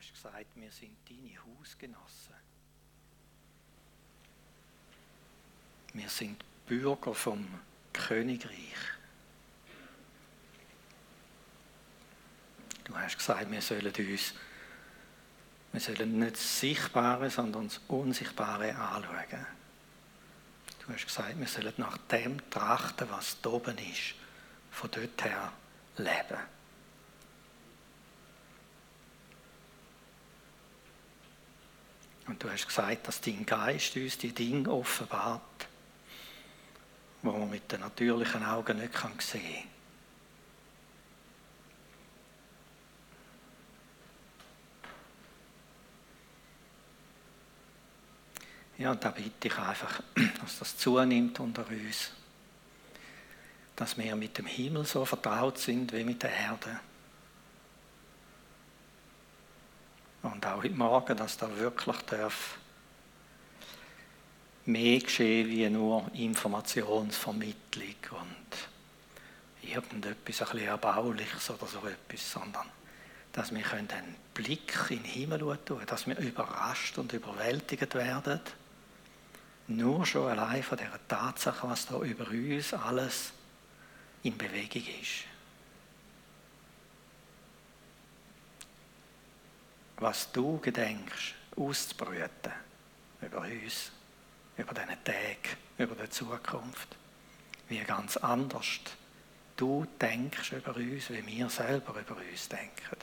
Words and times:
hast 0.00 0.14
gesagt, 0.14 0.46
wir 0.54 0.70
sind 0.72 0.96
deine 1.08 1.36
Hausgenossen. 1.58 2.34
Wir 5.92 6.08
sind 6.08 6.42
Bürger 6.66 7.14
vom 7.14 7.46
Königreich. 7.92 8.76
Du 12.84 12.96
hast 12.96 13.18
gesagt, 13.18 13.50
wir 13.50 13.60
sollen 13.60 13.92
uns, 13.92 14.34
wir 15.72 15.80
sollen 15.80 16.18
nicht 16.18 16.36
das 16.36 16.60
Sichtbare, 16.60 17.28
sondern 17.28 17.68
das 17.68 17.80
Unsichtbare 17.88 18.74
anschauen. 18.74 19.46
Du 20.86 20.94
hast 20.94 21.06
gesagt, 21.06 21.38
wir 21.38 21.46
sollen 21.46 21.74
nach 21.76 21.98
dem 22.08 22.50
trachten, 22.50 23.10
was 23.10 23.38
da 23.42 23.50
oben 23.50 23.76
ist, 23.76 24.14
von 24.70 24.90
dort 24.90 25.24
her 25.24 25.52
leben. 25.98 26.59
Und 32.30 32.40
du 32.40 32.48
hast 32.48 32.68
gesagt, 32.68 33.08
dass 33.08 33.20
dein 33.20 33.44
Geist 33.44 33.96
uns 33.96 34.16
die 34.16 34.32
Dinge 34.32 34.70
offenbart, 34.70 35.42
wo 37.22 37.32
man 37.32 37.50
mit 37.50 37.72
den 37.72 37.80
natürlichen 37.80 38.44
Augen 38.44 38.78
nicht 38.78 38.92
sehen 39.20 39.42
kann. 39.42 39.68
Ja, 48.78 48.92
und 48.92 49.04
da 49.04 49.10
bitte 49.10 49.48
ich 49.48 49.58
einfach, 49.58 50.00
dass 50.40 50.60
das 50.60 50.76
zunimmt 50.76 51.40
unter 51.40 51.66
uns. 51.68 52.12
Dass 53.74 53.98
wir 53.98 54.14
mit 54.14 54.38
dem 54.38 54.46
Himmel 54.46 54.84
so 54.84 55.04
vertraut 55.04 55.58
sind 55.58 55.92
wie 55.92 56.04
mit 56.04 56.22
der 56.22 56.30
Erde. 56.30 56.78
Und 60.22 60.44
auch 60.46 60.62
heute 60.62 60.74
Morgen, 60.74 61.16
dass 61.16 61.36
da 61.36 61.48
wirklich 61.56 61.96
darf 62.02 62.58
mehr 64.66 65.00
geschehen 65.00 65.48
wie 65.48 65.68
nur 65.70 66.10
Informationsvermittlung 66.12 67.94
und 68.10 69.68
irgendetwas 69.68 70.06
ein 70.06 70.16
bisschen 70.24 70.58
Erbauliches 70.68 71.50
oder 71.50 71.66
so 71.66 71.78
etwas, 71.86 72.32
sondern 72.32 72.66
dass 73.32 73.54
wir 73.54 73.72
einen 73.72 74.16
Blick 74.34 74.74
in 74.90 75.02
den 75.02 75.04
Himmel 75.04 75.40
schauen 75.40 75.86
dass 75.86 76.06
wir 76.06 76.18
überrascht 76.18 76.98
und 76.98 77.12
überwältigt 77.12 77.94
werden 77.94 78.40
nur 79.70 80.04
schon 80.04 80.28
allein 80.28 80.62
von 80.62 80.76
der 80.76 80.90
Tatsache, 81.06 81.68
was 81.68 81.86
da 81.86 82.00
über 82.00 82.28
uns 82.28 82.74
alles 82.74 83.32
in 84.22 84.36
Bewegung 84.36 84.82
ist. 85.00 85.29
Was 90.00 90.32
du 90.32 90.58
gedenkst, 90.58 91.34
auszubrüten 91.56 92.52
über 93.20 93.40
uns, 93.42 93.92
über 94.56 94.72
diesen 94.72 95.04
Tag, 95.04 95.58
über 95.76 95.94
die 95.94 96.08
Zukunft, 96.08 96.96
wie 97.68 97.80
ganz 97.80 98.16
anders 98.16 98.80
du 99.56 99.86
denkst 100.00 100.52
über 100.52 100.74
uns, 100.74 101.10
wie 101.10 101.26
wir 101.26 101.50
selber 101.50 102.00
über 102.00 102.16
uns 102.16 102.48
denken. 102.48 102.96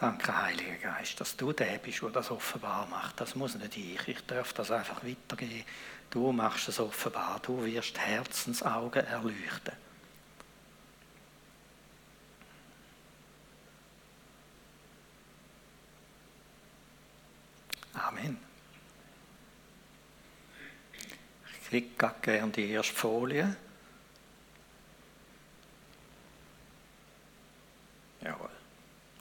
Danke, 0.00 0.36
Heiliger 0.36 0.74
Geist, 0.74 1.18
dass 1.20 1.36
du 1.36 1.52
der 1.52 1.78
bist, 1.78 2.02
der 2.02 2.10
das 2.10 2.30
offenbar 2.30 2.86
macht. 2.88 3.20
Das 3.20 3.36
muss 3.36 3.54
nicht 3.54 3.76
ich. 3.76 4.08
Ich 4.08 4.26
darf 4.26 4.52
das 4.52 4.70
einfach 4.70 5.02
weitergeben. 5.04 5.64
Du 6.14 6.30
machst 6.30 6.68
es 6.68 6.78
offenbar. 6.78 7.40
Du 7.42 7.64
wirst 7.64 7.98
Herzensaugen 7.98 9.04
erleuchten. 9.04 9.72
Amen. 17.94 18.38
Ich 21.50 21.68
kriege 21.68 22.14
gerne 22.22 22.52
die 22.52 22.70
erste 22.70 22.94
Folie. 22.94 23.56
Jawohl. 28.20 28.50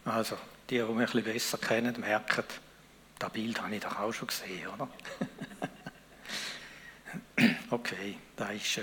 Also, 0.06 0.38
die, 0.70 0.78
die 0.78 0.84
mich 0.84 1.10
ein 1.16 1.24
bisschen 1.24 1.24
besser 1.24 1.58
kennen, 1.58 2.00
merken, 2.00 2.44
das 3.18 3.32
Bild 3.32 3.60
habe 3.60 3.76
ich 3.76 3.82
doch 3.82 3.98
auch 3.98 4.14
schon 4.14 4.28
gesehen, 4.28 4.68
oder? 4.68 4.88
okay, 7.70 8.16
da 8.36 8.50
ist 8.50 8.78
äh, 8.78 8.82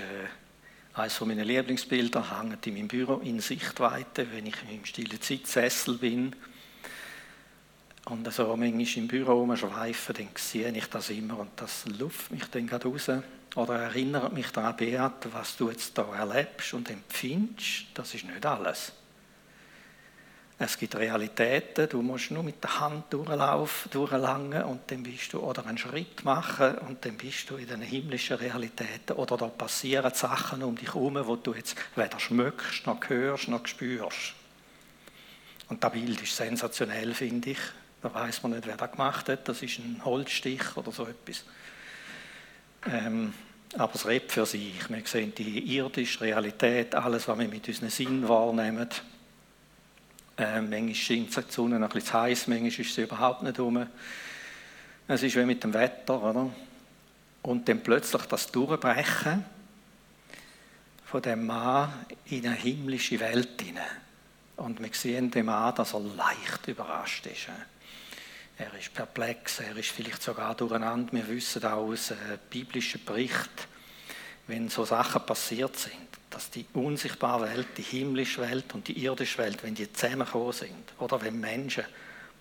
eines 0.93 1.21
meiner 1.21 1.45
Lieblingsbilder, 1.45 2.39
hängt 2.39 2.67
in 2.67 2.73
meinem 2.73 2.87
Büro 2.87 3.15
in 3.17 3.39
Sichtweite, 3.39 4.27
wenn 4.31 4.45
ich 4.45 4.55
im 4.69 4.85
stillen 4.85 5.21
Zeitsessel 5.21 5.97
bin 5.97 6.35
und 8.05 8.31
so 8.33 8.55
manchmal 8.55 8.97
im 8.97 9.07
Büro 9.07 9.39
rumschweife, 9.39 10.13
dann 10.13 10.29
sehe 10.35 10.71
ich 10.71 10.87
das 10.87 11.09
immer 11.09 11.39
und 11.39 11.51
das 11.55 11.85
luft 11.97 12.31
mich 12.31 12.45
dann 12.45 12.67
gerade 12.67 12.87
raus. 12.87 13.09
Oder 13.55 13.79
erinnert 13.79 14.33
mich 14.33 14.49
daran, 14.51 14.77
Beat, 14.77 15.27
was 15.33 15.57
du 15.57 15.69
jetzt 15.69 15.97
da 15.97 16.15
erlebst 16.15 16.73
und 16.73 16.89
empfindest, 16.89 17.87
das 17.93 18.13
ist 18.13 18.25
nicht 18.25 18.45
alles. 18.45 18.93
Es 20.63 20.77
gibt 20.77 20.95
Realitäten, 20.95 21.89
du 21.89 22.03
musst 22.03 22.29
nur 22.29 22.43
mit 22.43 22.63
der 22.63 22.79
Hand 22.79 23.11
durchlaufen, 23.11 23.89
durchlangen 23.89 24.61
und 24.61 24.81
dann 24.91 25.01
bist 25.01 25.33
du, 25.33 25.39
oder 25.39 25.65
einen 25.65 25.79
Schritt 25.79 26.23
machen 26.23 26.77
und 26.87 27.03
dann 27.03 27.17
bist 27.17 27.49
du 27.49 27.55
in 27.55 27.67
den 27.67 27.81
himmlischen 27.81 28.37
Realitäten. 28.37 29.13
Oder 29.13 29.37
da 29.37 29.47
passieren 29.47 30.13
Sachen 30.13 30.61
um 30.61 30.75
dich 30.75 30.93
herum, 30.93 31.19
wo 31.25 31.35
du 31.35 31.55
jetzt 31.55 31.75
weder 31.95 32.19
schmückst, 32.19 32.85
noch 32.85 32.99
hörst, 33.09 33.47
noch 33.47 33.65
spürst. 33.65 34.35
Und 35.67 35.83
das 35.83 35.93
Bild 35.93 36.21
ist 36.21 36.35
sensationell, 36.35 37.15
finde 37.15 37.49
ich. 37.49 37.59
Da 38.03 38.13
weiß 38.13 38.43
man 38.43 38.51
nicht, 38.51 38.67
wer 38.67 38.77
das 38.77 38.91
gemacht 38.91 39.29
hat. 39.29 39.49
Das 39.49 39.63
ist 39.63 39.79
ein 39.79 39.99
Holzstich 40.05 40.77
oder 40.77 40.91
so 40.91 41.07
etwas. 41.07 41.43
Ähm, 42.85 43.33
aber 43.79 43.95
es 43.95 44.05
redet 44.05 44.31
für 44.31 44.45
sich. 44.45 44.87
Wir 44.87 45.01
sehen 45.05 45.33
die 45.33 45.75
irdische 45.75 46.21
Realität, 46.21 46.93
alles, 46.93 47.27
was 47.27 47.39
wir 47.39 47.47
mit 47.47 47.67
unseren 47.67 47.89
Sinn 47.89 48.29
wahrnehmen 48.29 48.87
äh, 50.41 50.61
manchmal 50.61 50.95
scheint 50.95 51.35
die 51.35 51.51
Sonne 51.51 51.79
noch 51.79 51.89
ein 51.89 51.93
bisschen 51.93 52.11
zu 52.11 52.13
heiß, 52.13 52.47
manchmal 52.47 52.69
ist 52.69 52.95
sie 52.95 53.03
überhaupt 53.03 53.43
nicht 53.43 53.59
rum. 53.59 53.87
Es 55.07 55.23
ist 55.23 55.35
wie 55.35 55.45
mit 55.45 55.63
dem 55.63 55.73
Wetter, 55.73 56.21
oder? 56.21 56.49
Und 57.43 57.67
dann 57.67 57.81
plötzlich 57.81 58.23
das 58.23 58.51
Durchbrechen 58.51 59.43
von 61.05 61.21
dem 61.21 61.45
Mann 61.45 61.91
in 62.25 62.45
eine 62.45 62.55
himmlische 62.55 63.19
Welt 63.19 63.61
hinein. 63.61 63.83
Und 64.57 64.79
wir 64.79 64.89
sehen 64.93 65.31
dem 65.31 65.47
Mann, 65.47 65.75
dass 65.75 65.93
er 65.93 66.01
leicht 66.01 66.67
überrascht 66.67 67.25
ist. 67.25 67.47
Er 68.57 68.73
ist 68.79 68.93
perplex, 68.93 69.59
er 69.59 69.75
ist 69.75 69.89
vielleicht 69.89 70.21
sogar 70.21 70.53
durcheinander. 70.55 71.13
Wir 71.13 71.27
wissen 71.27 71.65
auch 71.65 71.87
aus 71.87 72.11
äh, 72.11 72.15
biblischen 72.49 73.03
Berichten, 73.03 73.67
wenn 74.47 74.69
so 74.69 74.85
Sachen 74.85 75.25
passiert 75.25 75.75
sind, 75.77 76.10
dass 76.31 76.49
die 76.49 76.65
unsichtbare 76.73 77.53
Welt, 77.53 77.67
die 77.77 77.83
himmlische 77.83 78.41
Welt 78.41 78.73
und 78.73 78.87
die 78.87 79.03
irdische 79.03 79.37
Welt, 79.37 79.63
wenn 79.63 79.75
die 79.75 79.91
zusammengekommen 79.91 80.53
sind, 80.53 80.93
oder 80.97 81.21
wenn 81.21 81.39
Menschen 81.39 81.83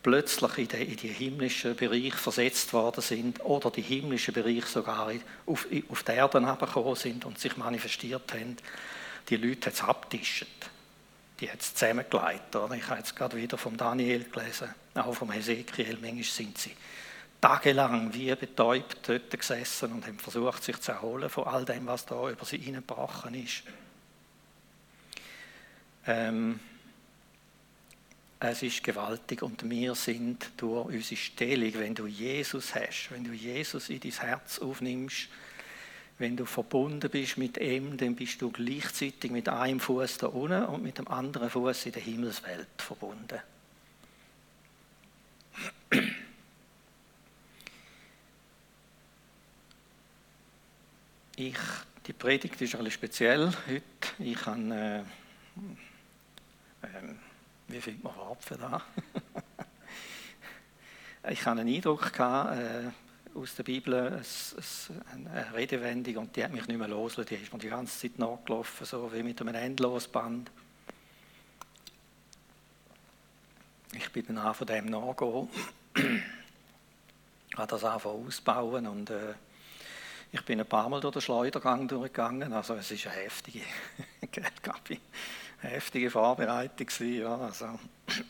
plötzlich 0.03 0.59
in 0.59 0.69
den, 0.69 0.89
in 0.89 0.97
den 0.97 1.11
himmlischen 1.11 1.77
Bereich 1.77 2.15
versetzt 2.15 2.73
worden 2.73 3.03
sind 3.03 3.45
oder 3.45 3.71
die 3.71 3.83
himmlischen 3.83 4.33
Bereich 4.33 4.65
sogar 4.67 5.13
auf, 5.47 5.67
auf 5.89 6.03
die 6.03 6.13
Erde 6.13 6.41
herabgekommen 6.41 6.95
sind 6.95 7.25
und 7.25 7.39
sich 7.39 7.57
manifestiert 7.57 8.33
haben, 8.33 8.57
die 9.29 9.37
Leute 9.37 9.67
hat 9.67 9.75
es 9.75 9.83
abtischt. 9.83 10.47
Die 11.41 11.51
hat 11.51 11.61
es 11.61 11.75
zusammengelegt. 11.75 12.55
Oder? 12.57 12.75
Ich 12.75 12.87
habe 12.89 12.99
jetzt 12.99 13.17
gerade 13.17 13.37
wieder 13.37 13.59
vom 13.59 13.77
Daniel 13.77 14.25
gelesen, 14.25 14.75
auch 14.95 15.15
vom 15.15 15.31
Hesekiel. 15.31 15.99
Manchmal 16.01 16.25
sind 16.25 16.59
sie 16.59 16.73
tagelang 17.41 18.13
wie 18.13 18.35
betäubt 18.35 19.09
dort 19.09 19.31
gesessen 19.31 19.93
und 19.93 20.07
haben 20.07 20.19
versucht, 20.19 20.63
sich 20.63 20.79
zu 20.81 20.93
erholen 20.93 21.31
von 21.31 21.45
all 21.45 21.65
dem, 21.65 21.87
was 21.87 22.07
da 22.07 22.29
über 22.29 22.45
sie 22.45 22.59
hineingebrochen 22.59 23.35
ist. 23.35 23.63
Ähm, 26.07 26.61
es 28.43 28.63
ist 28.63 28.83
gewaltig 28.83 29.43
und 29.43 29.69
wir 29.69 29.95
sind 29.95 30.51
durch 30.57 30.87
unsere 30.87 31.17
Stellung, 31.17 31.75
wenn 31.75 31.95
du 31.95 32.07
Jesus 32.07 32.75
hast, 32.75 33.11
wenn 33.11 33.25
du 33.25 33.33
Jesus 33.33 33.91
in 33.91 34.01
dein 34.01 34.13
Herz 34.13 34.59
aufnimmst, 34.59 35.29
wenn 36.19 36.37
du 36.37 36.47
verbunden 36.47 37.11
bist 37.11 37.39
mit 37.39 37.59
ihm, 37.59 37.97
dann 37.97 38.15
bist 38.15 38.41
du 38.43 38.51
gleichzeitig 38.51 39.31
mit 39.31 39.49
einem 39.49 39.81
Fuß 39.81 40.19
da 40.19 40.27
unten 40.29 40.65
und 40.65 40.83
mit 40.83 40.99
dem 40.99 41.09
anderen 41.09 41.51
Fuß 41.51 41.87
in 41.87 41.93
der 41.93 42.03
Himmelswelt 42.03 42.69
verbunden. 42.79 43.41
Ich, 51.43 51.57
die 52.07 52.13
Predigt 52.13 52.61
ist 52.61 52.75
ein 52.75 52.85
bisschen 52.85 52.91
speziell 52.91 53.51
heute. 53.67 53.83
Ich 54.19 54.45
habe, 54.45 54.61
äh, 54.75 54.99
äh, 56.87 57.15
wie 57.69 57.81
findet 57.81 58.05
man 58.05 58.15
Worte 58.15 58.59
da? 58.59 58.83
ich 61.31 61.41
hatte 61.47 61.63
einen 61.63 61.75
Eindruck, 61.75 62.13
gehabt, 62.13 62.59
äh, 62.59 62.91
aus 63.35 63.55
der 63.55 63.63
Bibel 63.63 64.23
eine 65.15 65.55
Redewendung 65.55 66.17
und 66.19 66.37
die 66.37 66.45
hat 66.45 66.53
mich 66.53 66.69
nicht 66.69 66.77
mehr 66.77 66.89
losgelassen. 66.89 67.35
Die 67.35 67.43
ist 67.43 67.51
mir 67.55 67.59
die 67.59 67.71
ganze 67.71 67.99
Zeit 67.99 68.19
nachgelaufen, 68.19 68.87
so 68.87 69.11
wie 69.11 69.23
mit 69.23 69.41
einem 69.41 69.55
Endlosband. 69.55 70.51
Ich 73.95 74.13
bin 74.13 74.27
dann 74.27 74.41
auch 74.41 74.57
von 74.57 74.67
dem 74.67 74.85
nachgegangen, 74.85 75.49
habe 77.57 77.67
das 77.67 77.83
einfach 77.83 78.11
ausbauen 78.11 78.87
und 78.87 79.09
äh, 79.09 79.33
ich 80.33 80.45
bin 80.45 80.61
ein 80.61 80.67
paar 80.67 80.89
Mal 80.89 81.01
durch 81.01 81.15
den 81.15 81.23
Schleudergang 81.23 81.89
durchgegangen, 81.89 82.53
also 82.53 82.75
es 82.75 82.91
ist 82.91 83.07
eine 83.07 83.17
heftige, 83.17 83.63
eine 85.63 85.73
heftige 85.73 86.11
Vorbereitung 86.11 86.87
gewesen, 86.87 87.21
ja, 87.21 87.37
also 87.37 87.79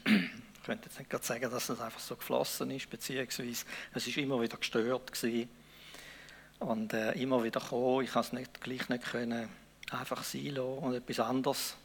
ich 0.04 0.62
könnte 0.64 0.88
jetzt 0.88 0.98
nicht 0.98 1.24
sagen, 1.24 1.50
dass 1.50 1.68
es 1.68 1.80
einfach 1.80 2.00
so 2.00 2.16
geflossen 2.16 2.70
ist, 2.70 2.88
beziehungsweise 2.88 3.64
es 3.94 4.06
ist 4.06 4.16
immer 4.16 4.40
wieder 4.40 4.56
gestört 4.56 5.12
gewesen. 5.12 5.48
und 6.58 6.92
äh, 6.92 7.12
immer 7.12 7.42
wieder 7.42 7.60
gekommen. 7.60 8.04
Ich 8.04 8.12
konnte 8.12 8.28
es 8.28 8.32
nicht, 8.32 8.60
gleich 8.60 8.88
nicht 8.88 9.04
können, 9.04 9.48
einfach 9.90 10.22
sein 10.22 10.46
lassen. 10.46 10.78
und 10.78 10.94
etwas 10.94 11.20
anderes 11.20 11.76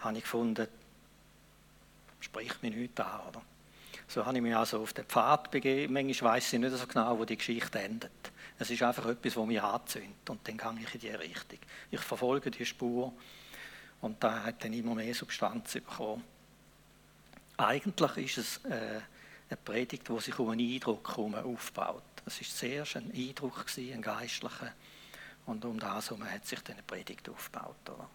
habe 0.00 0.16
ich 0.16 0.24
gefunden, 0.24 0.66
spricht 2.20 2.62
mich 2.62 2.74
nicht 2.74 3.00
an. 3.00 3.20
Oder? 3.28 3.42
So 4.08 4.24
habe 4.26 4.36
ich 4.36 4.42
mich 4.42 4.56
also 4.56 4.80
auf 4.80 4.92
den 4.92 5.04
Pfad 5.04 5.50
begeben. 5.50 5.92
Manchmal 5.92 6.34
weiß 6.34 6.52
ich 6.52 6.58
nicht 6.58 6.76
so 6.76 6.86
genau, 6.86 7.18
wo 7.18 7.24
die 7.24 7.36
Geschichte 7.36 7.78
endet. 7.78 8.31
Es 8.58 8.70
ist 8.70 8.82
einfach 8.82 9.06
etwas, 9.06 9.34
das 9.34 9.46
mich 9.46 9.62
anzündet 9.62 10.30
und 10.30 10.46
dann 10.46 10.56
gehe 10.58 10.84
ich 10.84 10.94
in 10.94 11.00
die 11.00 11.08
Richtung. 11.08 11.58
Ich 11.90 12.00
verfolge 12.00 12.50
die 12.50 12.64
Spur 12.64 13.12
und 14.00 14.22
da 14.22 14.44
hat 14.44 14.64
dann 14.64 14.72
immer 14.72 14.94
mehr 14.94 15.14
Substanz 15.14 15.72
bekommen. 15.72 16.24
Eigentlich 17.56 18.16
ist 18.16 18.38
es 18.38 18.64
äh, 18.64 19.00
eine 19.48 19.56
Predigt, 19.64 20.08
die 20.08 20.20
sich 20.20 20.38
um 20.38 20.50
einen 20.50 20.74
Eindruck 20.74 21.08
herum 21.08 21.34
aufbaut. 21.34 22.02
Es 22.24 22.40
war 22.40 22.48
zuerst 22.48 22.96
ein 22.96 23.12
Eindruck, 23.14 23.66
gewesen, 23.66 23.94
ein 23.94 24.02
geistlicher, 24.02 24.72
und 25.46 25.64
um 25.64 25.78
das 25.78 26.10
herum 26.10 26.24
hat 26.28 26.46
sich 26.46 26.60
dann 26.60 26.76
eine 26.76 26.82
Predigt 26.84 27.28
aufgebaut. 27.28 27.88
Oder? 27.88 28.08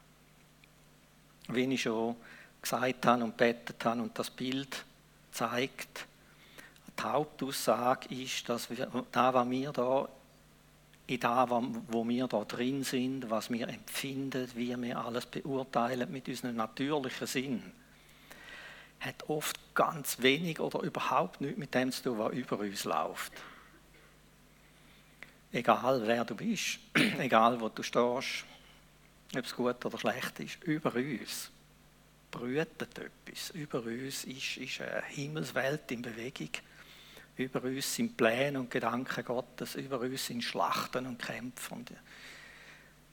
Wie 1.50 1.74
ich 1.74 1.82
schon 1.82 2.16
gesagt 2.62 3.06
habe 3.06 3.24
und 3.24 3.38
betet 3.38 3.84
habe 3.86 4.02
und 4.02 4.18
das 4.18 4.30
Bild 4.30 4.86
zeigt, 5.32 6.06
die 6.98 7.04
Hauptaussage 7.04 8.10
ist, 8.10 8.50
dass 8.50 8.70
wir, 8.70 8.90
da, 9.12 9.34
was 9.34 9.50
wir 9.50 9.72
da 9.72 10.10
in 11.08 11.20
da, 11.20 11.48
wo 11.50 12.08
wir 12.08 12.28
da 12.28 12.44
drin 12.44 12.84
sind, 12.84 13.30
was 13.30 13.50
wir 13.50 13.68
empfinden, 13.70 14.50
wie 14.56 14.76
wir 14.76 15.00
alles 15.00 15.26
beurteilen 15.26 16.12
mit 16.12 16.28
unserem 16.28 16.58
natürlichen 16.58 17.28
Sinn, 17.28 17.64
hat 19.00 19.30
oft 19.30 19.58
ganz 19.74 20.22
wenig 20.22 20.60
oder 20.60 20.82
überhaupt 20.82 21.40
nichts 21.40 21.58
mit 21.58 21.74
dem 21.74 21.92
zu 21.92 22.04
tun, 22.04 22.20
was 22.20 22.34
über 22.34 22.60
uns 22.60 22.84
läuft. 22.84 23.32
Egal 25.52 26.06
wer 26.06 26.26
du 26.26 26.36
bist, 26.36 26.80
egal 27.20 27.60
wo 27.62 27.70
du 27.70 27.84
stehst, 27.84 28.46
ob 29.36 29.46
es 29.46 29.56
gut 29.56 29.86
oder 29.86 29.98
schlecht 29.98 30.40
ist, 30.42 30.64
über 30.64 30.94
uns 30.94 31.52
brütet 32.32 32.98
etwas. 32.98 33.50
Über 33.52 33.82
uns 33.82 34.26
ist, 34.26 34.58
ist 34.58 34.82
eine 34.82 35.04
Himmelswelt 35.08 35.90
in 35.92 36.02
Bewegung. 36.02 36.50
Über 37.38 37.64
uns 37.64 37.94
sind 37.94 38.18
Pläne 38.18 38.60
und 38.60 38.72
Gedanken 38.72 39.24
Gottes. 39.24 39.76
Über 39.76 40.00
uns 40.00 40.26
sind 40.26 40.44
Schlachten 40.44 41.06
und 41.06 41.22
Kämpfe. 41.22 41.76
Und 41.76 41.92
ich 41.92 41.98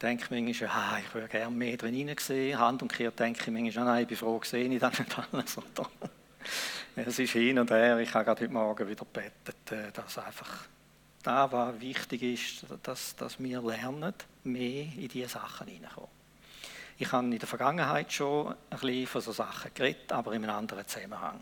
denke 0.01 0.27
manchmal, 0.31 0.71
ah, 0.71 0.99
ich 0.99 1.15
würde 1.15 1.29
gerne 1.29 1.55
mehr 1.55 1.77
drin 1.77 2.11
sehen. 2.19 2.59
Hand 2.59 2.83
und 2.83 2.93
Kehr 2.93 3.11
denke 3.11 3.41
ich 3.43 3.51
manchmal, 3.53 3.85
nein, 3.85 4.03
ich 4.03 4.09
bin 4.09 4.17
froh, 4.17 4.41
sehe 4.43 4.67
ich 4.67 4.81
das 4.81 4.99
nicht 4.99 5.19
alles. 5.19 5.57
es 6.97 7.19
ist 7.19 7.33
hin 7.33 7.59
und 7.59 7.71
her. 7.71 7.99
Ich 7.99 8.15
habe 8.15 8.25
gerade 8.25 8.41
heute 8.43 8.53
Morgen 8.53 8.89
wieder 8.89 9.05
gebetet, 9.05 9.73
äh, 9.73 9.93
dass 9.93 10.17
einfach 10.19 10.69
da, 11.23 11.51
was 11.53 11.81
wichtig 11.81 12.23
ist, 12.23 12.67
dass, 12.83 13.17
dass 13.17 13.39
wir 13.43 13.61
lernen, 13.61 14.15
mehr 14.45 14.87
in 14.97 15.09
diese 15.09 15.29
Sachen 15.29 15.67
hineinkommen. 15.67 16.11
Ich 16.97 17.11
habe 17.11 17.27
in 17.27 17.39
der 17.39 17.49
Vergangenheit 17.49 18.13
schon 18.13 18.49
ein 18.49 18.79
bisschen 18.79 19.07
von 19.07 19.21
solchen 19.21 19.37
Sachen 19.37 19.71
geredet, 19.75 20.13
aber 20.13 20.33
in 20.33 20.45
einem 20.45 20.57
anderen 20.57 20.87
Zusammenhang. 20.87 21.41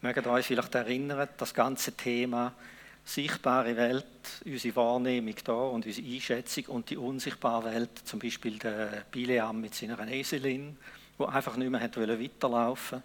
Mögt 0.00 0.26
euch 0.28 0.46
vielleicht 0.46 0.74
erinnern, 0.76 1.28
das 1.36 1.52
ganze 1.52 1.92
Thema 1.92 2.54
sichtbare 3.04 3.76
Welt, 3.76 4.04
unsere 4.44 4.76
Wahrnehmung 4.76 5.34
da 5.42 5.52
und 5.52 5.86
unsere 5.86 6.06
Einschätzung 6.06 6.66
und 6.66 6.90
die 6.90 6.96
unsichtbare 6.96 7.72
Welt, 7.72 7.90
zum 8.04 8.20
Beispiel 8.20 8.58
der 8.60 9.04
Bileam 9.10 9.60
mit 9.60 9.74
seiner 9.74 10.06
Eselin, 10.06 10.76
wo 11.16 11.24
einfach 11.24 11.56
nicht 11.56 11.70
mehr 11.70 11.80
weiterlaufen 11.82 12.98
wollte. 12.98 13.02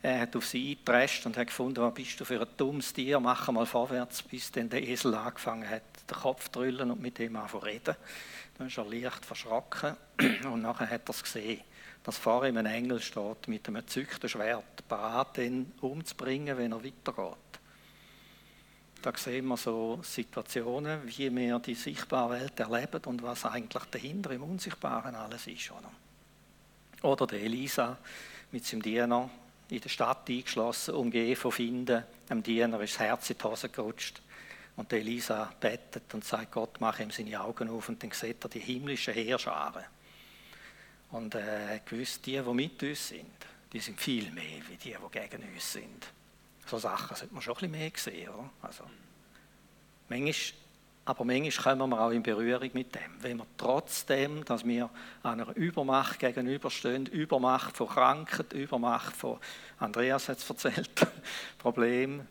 Er 0.00 0.20
hat 0.20 0.34
auf 0.34 0.46
sie 0.46 0.70
eingepresst 0.70 1.26
und 1.26 1.36
hat 1.36 1.48
gefunden, 1.48 1.82
was 1.82 1.92
bist 1.92 2.18
du 2.18 2.24
für 2.24 2.40
ein 2.40 2.48
dummes 2.56 2.94
Tier, 2.94 3.20
mach 3.20 3.50
mal 3.52 3.66
vorwärts, 3.66 4.22
bis 4.22 4.50
dann 4.50 4.70
der 4.70 4.82
Esel 4.82 5.14
angefangen 5.14 5.68
hat, 5.68 5.82
den 6.10 6.16
Kopf 6.16 6.46
zu 6.46 6.60
drüllen 6.60 6.90
und 6.90 7.02
mit 7.02 7.18
dem 7.18 7.36
anfangen 7.36 7.62
zu 7.62 7.66
reden. 7.66 7.96
Dann 8.56 8.68
ist 8.68 8.78
er 8.78 8.86
leicht 8.86 9.24
verschrocken 9.26 9.96
und 10.50 10.62
nachher 10.62 10.88
hat 10.88 11.08
er 11.08 11.10
es 11.10 11.22
gesehen, 11.22 11.60
dass 12.04 12.18
vor 12.18 12.46
ihm 12.46 12.56
ein 12.56 12.66
Engel 12.66 13.00
steht 13.00 13.48
mit 13.48 13.66
einem 13.68 13.84
gezückten 13.84 14.28
Schwert, 14.28 14.88
bereit, 14.88 15.38
ihn 15.38 15.72
umzubringen, 15.80 16.58
wenn 16.58 16.72
er 16.72 16.84
weitergeht. 16.84 17.36
Da 19.02 19.12
sehen 19.16 19.46
wir 19.46 19.56
so 19.56 20.00
Situationen, 20.02 21.00
wie 21.04 21.34
wir 21.34 21.58
die 21.58 21.74
sichtbare 21.74 22.40
Welt 22.40 22.60
erleben 22.60 23.02
und 23.06 23.22
was 23.22 23.44
eigentlich 23.44 23.84
dahinter 23.84 24.30
im 24.30 24.44
Unsichtbaren 24.44 25.14
alles 25.14 25.46
ist. 25.48 25.72
Oder, 25.72 27.10
oder 27.10 27.26
der 27.26 27.40
Elisa 27.40 27.98
mit 28.52 28.64
seinem 28.64 28.82
Diener 28.82 29.28
in 29.68 29.80
der 29.80 29.88
Stadt 29.88 30.28
eingeschlossen, 30.28 30.94
umgeben 30.94 31.34
von 31.34 31.50
Finden. 31.50 32.04
Dem 32.30 32.42
Diener 32.42 32.80
ist 32.80 32.94
das 32.94 33.00
Herz 33.00 33.30
in 33.30 33.38
die 33.38 33.44
Hose 33.44 33.68
gerutscht. 33.70 34.22
Und 34.76 34.92
Elisa 34.92 35.52
betet 35.58 36.14
und 36.14 36.24
sagt, 36.24 36.52
Gott, 36.52 36.76
mach 36.78 37.00
ihm 37.00 37.10
seine 37.10 37.40
Augen 37.40 37.68
auf 37.70 37.88
und 37.88 38.02
dann 38.02 38.12
sieht 38.12 38.44
er 38.44 38.48
die 38.48 38.60
himmlischen 38.60 39.14
Heerscharen. 39.14 39.84
Und 41.12 41.34
äh, 41.34 41.80
gewiss, 41.84 42.20
die, 42.20 42.40
die 42.40 42.54
mit 42.54 42.82
uns 42.82 43.08
sind, 43.08 43.36
die 43.72 43.80
sind 43.80 44.00
viel 44.00 44.30
mehr 44.30 44.60
wie 44.68 44.76
die, 44.76 44.96
die 44.96 45.18
gegen 45.20 45.42
uns 45.54 45.72
sind. 45.72 46.06
So 46.66 46.78
Sachen 46.78 47.16
sollte 47.16 47.34
man 47.34 47.42
schon 47.42 47.54
ein 47.54 47.70
bisschen 47.70 47.70
mehr 47.70 47.90
sehen. 47.94 48.28
Oder? 48.30 48.50
Also, 48.62 48.84
manchmal, 50.08 50.34
aber 51.04 51.24
manchmal 51.24 51.76
kommen 51.76 51.90
wir 51.90 52.00
auch 52.00 52.10
in 52.10 52.22
Berührung 52.22 52.70
mit 52.72 52.94
dem. 52.94 53.22
Wenn 53.22 53.38
wir 53.38 53.46
trotzdem, 53.58 54.44
dass 54.44 54.64
wir 54.64 54.88
einer 55.22 55.54
Übermacht 55.56 56.18
gegenüberstehen, 56.18 57.06
Übermacht 57.06 57.76
von 57.76 57.88
Krankheit, 57.88 58.52
Übermacht 58.54 59.14
von, 59.14 59.38
Andreas 59.78 60.28
hat 60.28 60.38
es 60.38 60.48
erzählt, 60.48 60.90
Problem, 61.58 62.26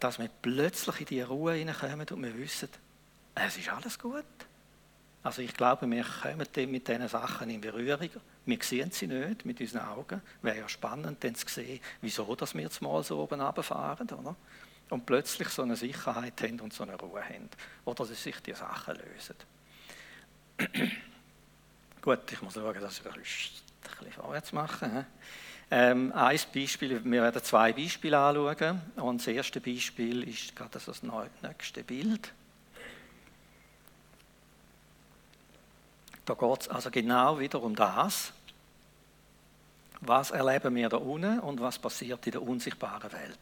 dass 0.00 0.18
wir 0.18 0.28
plötzlich 0.42 1.00
in 1.00 1.06
die 1.06 1.22
Ruhe 1.22 1.54
hineinkommen 1.54 2.06
und 2.08 2.22
wir 2.22 2.36
wissen, 2.36 2.68
es 3.34 3.56
ist 3.56 3.68
alles 3.68 3.98
gut. 3.98 4.24
Also 5.22 5.42
ich 5.42 5.52
glaube, 5.52 5.90
wir 5.90 6.04
kommen 6.04 6.38
mit 6.38 6.88
diesen 6.88 7.08
Sachen 7.08 7.50
in 7.50 7.60
Berührung. 7.60 8.08
Wir 8.46 8.58
sehen 8.62 8.90
sie 8.90 9.06
nicht 9.06 9.44
mit 9.44 9.60
unseren 9.60 9.86
Augen. 9.86 10.22
Wäre 10.40 10.58
ja 10.58 10.68
spannend, 10.68 11.22
dann 11.22 11.34
zu 11.34 11.46
sehen, 11.46 11.80
wieso 12.00 12.34
dass 12.34 12.54
wir 12.54 12.62
jetzt 12.62 12.80
mal 12.80 13.02
so 13.02 13.20
oben 13.20 13.40
runterfahren. 13.40 14.08
Oder? 14.08 14.34
Und 14.88 15.04
plötzlich 15.04 15.48
so 15.48 15.62
eine 15.62 15.76
Sicherheit 15.76 16.40
haben 16.42 16.60
und 16.60 16.72
so 16.72 16.84
eine 16.84 16.96
Ruhe 16.96 17.22
haben. 17.22 17.50
Oder 17.84 18.06
dass 18.06 18.22
sich 18.22 18.40
die 18.40 18.54
Sachen 18.54 18.96
lösen. 18.96 19.36
Gut, 22.00 22.32
ich 22.32 22.40
muss 22.40 22.54
schauen, 22.54 22.80
dass 22.80 22.98
ich 22.98 23.06
ein 23.06 23.12
bisschen 23.12 24.12
vorwärts 24.12 24.52
mache. 24.52 25.04
Ähm, 25.70 26.12
ein 26.14 26.40
Beispiel, 26.52 27.04
wir 27.04 27.22
werden 27.22 27.42
zwei 27.44 27.74
Beispiele 27.74 28.18
anschauen. 28.18 28.80
Und 28.96 29.20
das 29.20 29.26
erste 29.26 29.60
Beispiel 29.60 30.26
ist 30.26 30.56
gerade 30.56 30.80
das 30.84 31.02
nächste 31.02 31.84
Bild. 31.84 32.32
Da 36.30 36.36
geht 36.36 36.60
es 36.60 36.68
also 36.68 36.92
genau 36.92 37.40
wieder 37.40 37.60
um 37.60 37.74
das. 37.74 38.32
Was 40.00 40.30
erleben 40.30 40.76
wir 40.76 40.88
da 40.88 40.96
unten 40.96 41.40
und 41.40 41.60
was 41.60 41.76
passiert 41.76 42.24
in 42.24 42.30
der 42.30 42.42
unsichtbaren 42.42 43.10
Welt? 43.10 43.34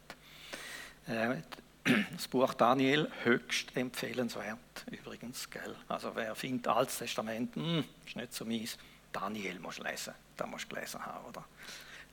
Äh, 1.07 1.43
das 2.13 2.27
Buch 2.29 2.55
Daniel 2.55 3.11
höchst 3.25 3.77
empfehlenswert 3.77 4.87
übrigens, 4.91 5.51
gell? 5.51 5.77
Also 5.87 6.13
wer 6.15 6.35
findet 6.35 6.67
Altes 6.69 6.97
Testament, 6.97 7.55
hm, 7.57 7.85
ist 8.07 8.17
nicht 8.17 8.33
so 8.33 8.47
mies, 8.47 8.79
Daniel 9.13 9.59
muss 9.61 9.79
lesen, 9.81 10.15
da 10.39 10.47
musst 10.47 10.65
du 10.73 10.75
gelesen 10.75 11.05
haben, 11.05 11.27
oder? 11.27 11.45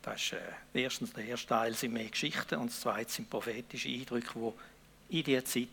Das 0.01 0.21
ist, 0.21 0.33
äh, 0.33 0.39
erstens 0.73 1.13
der 1.13 1.23
erste 1.23 1.47
Teil 1.47 1.73
sind 1.73 1.93
mehr 1.93 2.09
Geschichten 2.09 2.59
und 2.59 2.69
das 2.69 2.81
zweite 2.81 3.09
sind 3.09 3.29
prophetische 3.29 3.87
Eindrücke, 3.87 4.53
die 5.09 5.19
in 5.19 5.23
dieser 5.23 5.45
Zeit 5.45 5.69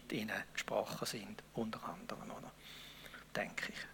gesprochen 0.55 1.07
sind, 1.07 1.43
unter 1.55 1.81
anderem, 1.83 2.31
oder? 2.31 2.53
denke 3.35 3.73
ich. 3.73 3.93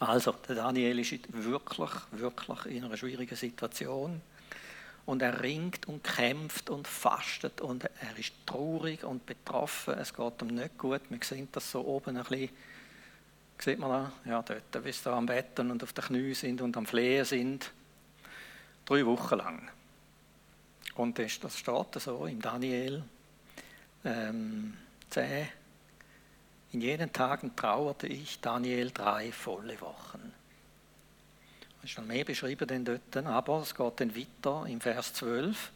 Also, 0.00 0.32
der 0.46 0.56
Daniel 0.56 0.98
ist 1.00 1.12
wirklich, 1.32 1.90
wirklich 2.12 2.66
in 2.66 2.84
einer 2.84 2.96
schwierigen 2.96 3.34
Situation 3.34 4.20
und 5.06 5.22
er 5.22 5.42
ringt 5.42 5.88
und 5.88 6.04
kämpft 6.04 6.70
und 6.70 6.86
fastet 6.86 7.60
und 7.60 7.84
er 7.84 8.18
ist 8.18 8.32
traurig 8.46 9.04
und 9.04 9.26
betroffen. 9.26 9.94
Es 9.94 10.14
geht 10.14 10.42
ihm 10.42 10.48
nicht 10.48 10.78
gut. 10.78 11.00
Wir 11.08 11.18
sehen 11.22 11.48
das 11.50 11.70
so 11.70 11.80
oben 11.84 12.16
ein 12.16 12.24
bisschen. 12.24 12.50
Sieht 13.58 13.78
man 13.78 13.90
da? 13.90 14.12
Ja, 14.30 14.42
dort, 14.42 14.84
wie 14.84 14.92
sie 14.92 15.02
da 15.02 15.16
am 15.16 15.26
Betten 15.26 15.70
und 15.70 15.82
auf 15.82 15.92
den 15.92 16.04
Knien 16.04 16.34
sind 16.34 16.60
und 16.60 16.76
am 16.76 16.86
Flehen 16.86 17.24
sind. 17.24 17.72
Drei 18.84 19.04
Wochen 19.04 19.36
lang. 19.36 19.68
Und 20.94 21.18
das, 21.18 21.32
steht 21.32 21.94
so 21.96 22.26
im 22.26 22.40
Daniel 22.40 23.02
ähm, 24.04 24.76
10, 25.10 25.48
In 26.72 26.82
jenen 26.82 27.12
Tagen 27.12 27.56
trauerte 27.56 28.06
ich, 28.06 28.40
Daniel, 28.40 28.90
drei 28.90 29.32
volle 29.32 29.80
Wochen. 29.80 30.34
Es 31.82 31.90
ist 31.90 31.98
noch 31.98 32.04
mehr 32.04 32.24
beschrieben 32.24 32.68
denn 32.68 32.84
dort, 32.84 33.16
aber 33.16 33.62
es 33.62 33.74
geht 33.74 34.00
dann 34.00 34.14
weiter 34.14 34.66
im 34.66 34.80
Vers 34.80 35.14
12. 35.14 35.70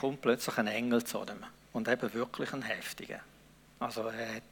Kommt 0.00 0.20
plötzlich 0.20 0.58
ein 0.58 0.66
Engel 0.66 1.04
zu 1.04 1.24
dem 1.24 1.42
und 1.72 1.88
eben 1.88 2.12
wirklich 2.12 2.52
ein 2.52 2.62
heftiger. 2.62 3.20
Also 3.78 4.02
er 4.08 4.36
hat, 4.36 4.42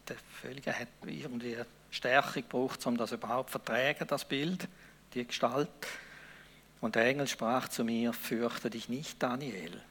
völlig, 0.41 0.67
er 0.67 0.79
hat 0.79 0.89
irgendwie 1.05 1.57
Stärke 1.91 2.43
gebraucht, 2.43 2.87
um 2.87 2.97
das 2.97 3.13
überhaupt 3.13 3.51
zu 3.51 3.59
vertragen, 3.59 4.07
das 4.07 4.25
Bild, 4.25 4.69
die 5.13 5.27
Gestalt. 5.27 5.69
Und 6.81 6.95
der 6.95 7.07
Engel 7.07 7.27
sprach 7.27 7.69
zu 7.69 7.85
mir, 7.85 8.13
fürchte 8.13 8.71
dich 8.71 8.89
nicht, 8.89 9.23
Daniel. 9.23 9.83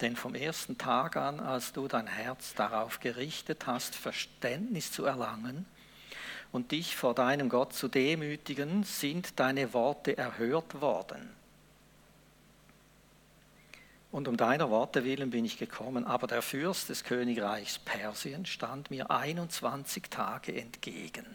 Denn 0.00 0.16
vom 0.16 0.34
ersten 0.34 0.78
Tag 0.78 1.16
an, 1.16 1.40
als 1.40 1.72
du 1.72 1.86
dein 1.86 2.06
Herz 2.06 2.54
darauf 2.54 3.00
gerichtet 3.00 3.66
hast, 3.66 3.94
Verständnis 3.94 4.92
zu 4.92 5.04
erlangen 5.04 5.66
und 6.52 6.72
dich 6.72 6.96
vor 6.96 7.14
deinem 7.14 7.48
Gott 7.48 7.74
zu 7.74 7.88
demütigen, 7.88 8.84
sind 8.84 9.38
deine 9.38 9.74
Worte 9.74 10.16
erhört 10.16 10.80
worden. 10.80 11.30
Und 14.10 14.26
um 14.26 14.36
deiner 14.36 14.70
Worte 14.70 15.04
willen 15.04 15.30
bin 15.30 15.44
ich 15.44 15.58
gekommen, 15.58 16.04
aber 16.04 16.26
der 16.26 16.42
Fürst 16.42 16.88
des 16.88 17.04
Königreichs 17.04 17.78
Persien 17.78 18.44
stand 18.44 18.90
mir 18.90 19.10
21 19.10 20.10
Tage 20.10 20.54
entgegen. 20.60 21.26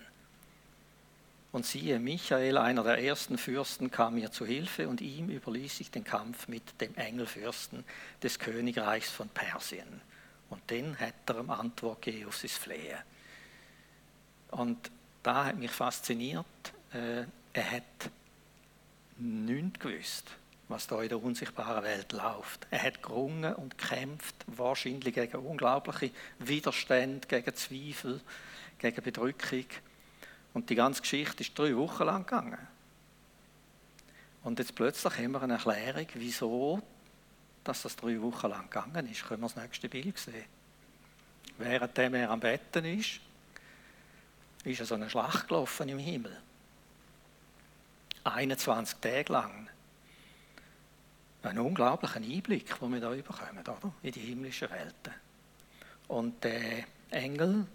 Und 1.56 1.66
siehe, 1.66 2.00
Michael, 2.00 2.58
einer 2.58 2.84
der 2.84 3.02
ersten 3.02 3.38
Fürsten, 3.38 3.90
kam 3.90 4.16
mir 4.16 4.30
zu 4.30 4.46
Hilfe 4.46 4.90
und 4.90 5.00
ihm 5.00 5.30
überließ 5.30 5.80
ich 5.80 5.90
den 5.90 6.04
Kampf 6.04 6.50
mit 6.50 6.82
dem 6.82 6.94
Engelfürsten 6.96 7.86
des 8.22 8.40
Königreichs 8.40 9.10
von 9.10 9.30
Persien. 9.30 10.02
Und 10.50 10.70
den 10.70 11.00
hat 11.00 11.14
er 11.28 11.40
ihm 11.40 11.50
Antwort 11.50 12.02
gegeben 12.02 12.28
auf 12.28 12.36
sein 12.36 12.50
Flehen. 12.50 12.98
Und 14.52 14.92
da 15.24 15.46
hat 15.46 15.58
mich 15.58 15.72
fasziniert, 15.72 16.46
äh, 16.92 17.24
er 17.54 17.72
hat 17.72 18.12
nichts 19.18 19.80
gewusst 19.80 20.32
was 20.68 20.88
da 20.88 21.02
in 21.02 21.10
der 21.10 21.24
unsichtbaren 21.24 21.84
Welt 21.84 22.12
läuft. 22.12 22.66
Er 22.72 22.82
hat 22.82 23.04
gerungen 23.04 23.54
und 23.54 23.78
kämpft, 23.78 24.36
wahrscheinlich 24.48 25.14
gegen 25.14 25.38
unglaubliche 25.38 26.12
Widerstände, 26.40 27.28
gegen 27.28 27.56
Zweifel, 27.56 28.20
gegen 28.80 29.04
Bedrückung. 29.04 29.66
Und 30.56 30.70
die 30.70 30.76
ganze 30.76 31.02
Geschichte 31.02 31.44
ist 31.44 31.60
drei 31.60 31.76
Wochen 31.76 32.04
lang 32.04 32.26
gegangen. 32.26 32.58
Und 34.42 34.58
jetzt 34.58 34.74
plötzlich 34.74 35.18
haben 35.18 35.32
wir 35.34 35.42
eine 35.42 35.54
Erklärung, 35.54 36.08
wieso 36.14 36.82
dass 37.66 37.82
das 37.82 37.96
drei 37.98 38.22
Wochen 38.22 38.48
lang 38.48 38.70
gegangen 38.70 39.12
ist. 39.12 39.26
Können 39.26 39.42
wir 39.42 39.50
das 39.50 39.58
nächste 39.58 39.90
Bild 39.90 40.18
sehen? 40.18 40.46
Während 41.58 41.98
er 41.98 42.30
am 42.30 42.40
Betten 42.40 42.86
ist, 42.86 43.20
ist 44.64 44.86
so 44.86 44.96
eine 44.96 45.10
Schlacht 45.10 45.48
gelaufen 45.48 45.90
im 45.90 46.00
Himmel. 46.00 46.38
21 48.24 49.00
Tage 49.00 49.34
lang 49.34 49.70
ein 51.44 51.60
unglaublicher 51.60 52.22
Einblick, 52.22 52.80
den 52.80 52.94
wir 52.94 53.02
da 53.02 53.10
bekommen, 53.10 53.60
oder? 53.60 53.94
in 54.02 54.12
die 54.12 54.20
himmlischen 54.22 54.70
Welten. 54.70 55.14
Und 56.08 56.44
der 56.44 56.86
Engel 57.12 57.68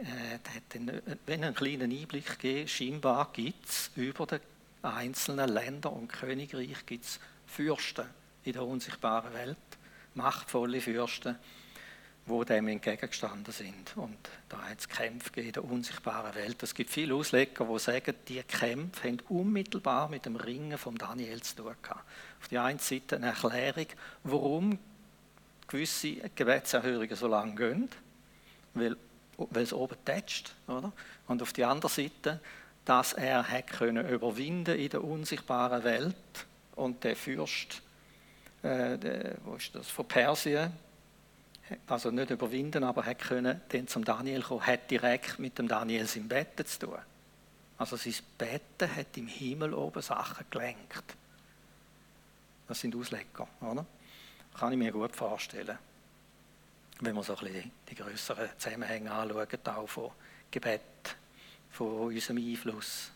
äh, 0.00 0.34
hat 0.34 0.74
den, 0.74 1.02
wenn 1.26 1.44
einen 1.44 1.54
kleinen 1.54 1.92
Einblick 1.92 2.38
gegeben, 2.38 2.68
scheinbar 2.68 3.30
gibt 3.32 3.68
es 3.68 3.90
über 3.96 4.26
die 4.26 4.38
einzelnen 4.82 5.48
Länder 5.48 5.92
und 5.92 6.08
Königreich 6.08 6.86
gibt's 6.86 7.20
Fürsten 7.46 8.06
in 8.44 8.52
der 8.52 8.64
unsichtbaren 8.64 9.32
Welt, 9.34 9.56
machtvolle 10.14 10.80
Fürsten, 10.80 11.36
wo 12.26 12.44
dem 12.44 12.68
entgegengestanden 12.68 13.52
sind. 13.52 13.96
Und 13.96 14.16
da 14.48 14.62
hat 14.62 14.78
es 14.78 14.88
Kämpfe 14.88 15.40
in 15.40 15.52
der 15.52 15.64
unsichtbaren 15.64 16.34
Welt. 16.34 16.62
Es 16.62 16.74
gibt 16.74 16.90
viele 16.90 17.14
Ausleger, 17.14 17.64
die 17.64 17.78
sagen, 17.78 18.14
die 18.28 18.42
Kämpfe 18.42 19.08
haben 19.08 19.20
unmittelbar 19.28 20.08
mit 20.08 20.26
dem 20.26 20.36
Ringen 20.36 20.78
von 20.78 20.94
Daniel 20.96 21.42
zu 21.42 21.56
tun 21.56 21.74
gehabt. 21.82 22.04
Auf 22.40 22.48
der 22.48 22.64
einen 22.64 22.78
Seite 22.78 23.16
eine 23.16 23.26
Erklärung, 23.26 23.86
warum 24.24 24.78
gewisse 25.66 26.16
Gebetserhörungen 26.34 27.16
so 27.16 27.28
lange 27.28 27.54
gehen, 27.54 27.88
weil, 28.74 28.96
weil 29.50 29.62
es 29.62 29.72
oben 29.72 29.96
tätscht, 30.04 30.54
oder? 30.66 30.92
Und 31.26 31.42
auf 31.42 31.52
der 31.52 31.68
anderen 31.68 31.94
Seite, 31.94 32.40
dass 32.84 33.12
er 33.12 33.48
hat 33.48 33.68
können 33.68 34.08
überwinden 34.08 34.78
in 34.78 34.88
der 34.88 35.04
unsichtbaren 35.04 35.84
Welt 35.84 36.14
und 36.76 37.04
der 37.04 37.16
Fürst, 37.16 37.82
äh, 38.62 38.98
der, 38.98 39.36
wo 39.44 39.54
ist 39.54 39.74
das, 39.74 39.88
von 39.88 40.06
Persien, 40.06 40.72
also 41.86 42.10
nicht 42.10 42.30
überwinden, 42.30 42.82
aber 42.84 43.04
hat 43.06 43.20
können 43.20 43.60
dann 43.68 43.86
zum 43.86 44.04
Daniel 44.04 44.42
kommen, 44.42 44.66
hat 44.66 44.90
direkt 44.90 45.38
mit 45.38 45.58
dem 45.58 45.68
Daniel 45.68 46.06
sein 46.06 46.26
Bett 46.26 46.66
zu 46.66 46.86
tun. 46.86 46.98
Also 47.78 47.96
sein 47.96 48.14
Bett 48.36 48.62
hat 48.96 49.16
im 49.16 49.28
Himmel 49.28 49.72
oben 49.72 50.02
Sachen 50.02 50.44
gelenkt. 50.50 51.16
Das 52.68 52.80
sind 52.80 52.94
Ausleger, 52.94 53.48
oder? 53.60 53.86
Kann 54.58 54.72
ich 54.72 54.78
mir 54.78 54.92
gut 54.92 55.14
vorstellen. 55.14 55.78
Wenn 57.00 57.14
man 57.14 57.24
so 57.24 57.36
ein 57.36 57.44
bisschen 57.44 57.70
die 57.88 57.94
größeren 57.94 58.48
Zusammenhänge 58.58 59.10
anschaut, 59.10 59.68
auch 59.68 59.88
von 59.88 60.10
Gebet, 60.50 60.80
von 61.70 62.08
unserem 62.08 62.38
Einfluss. 62.38 63.10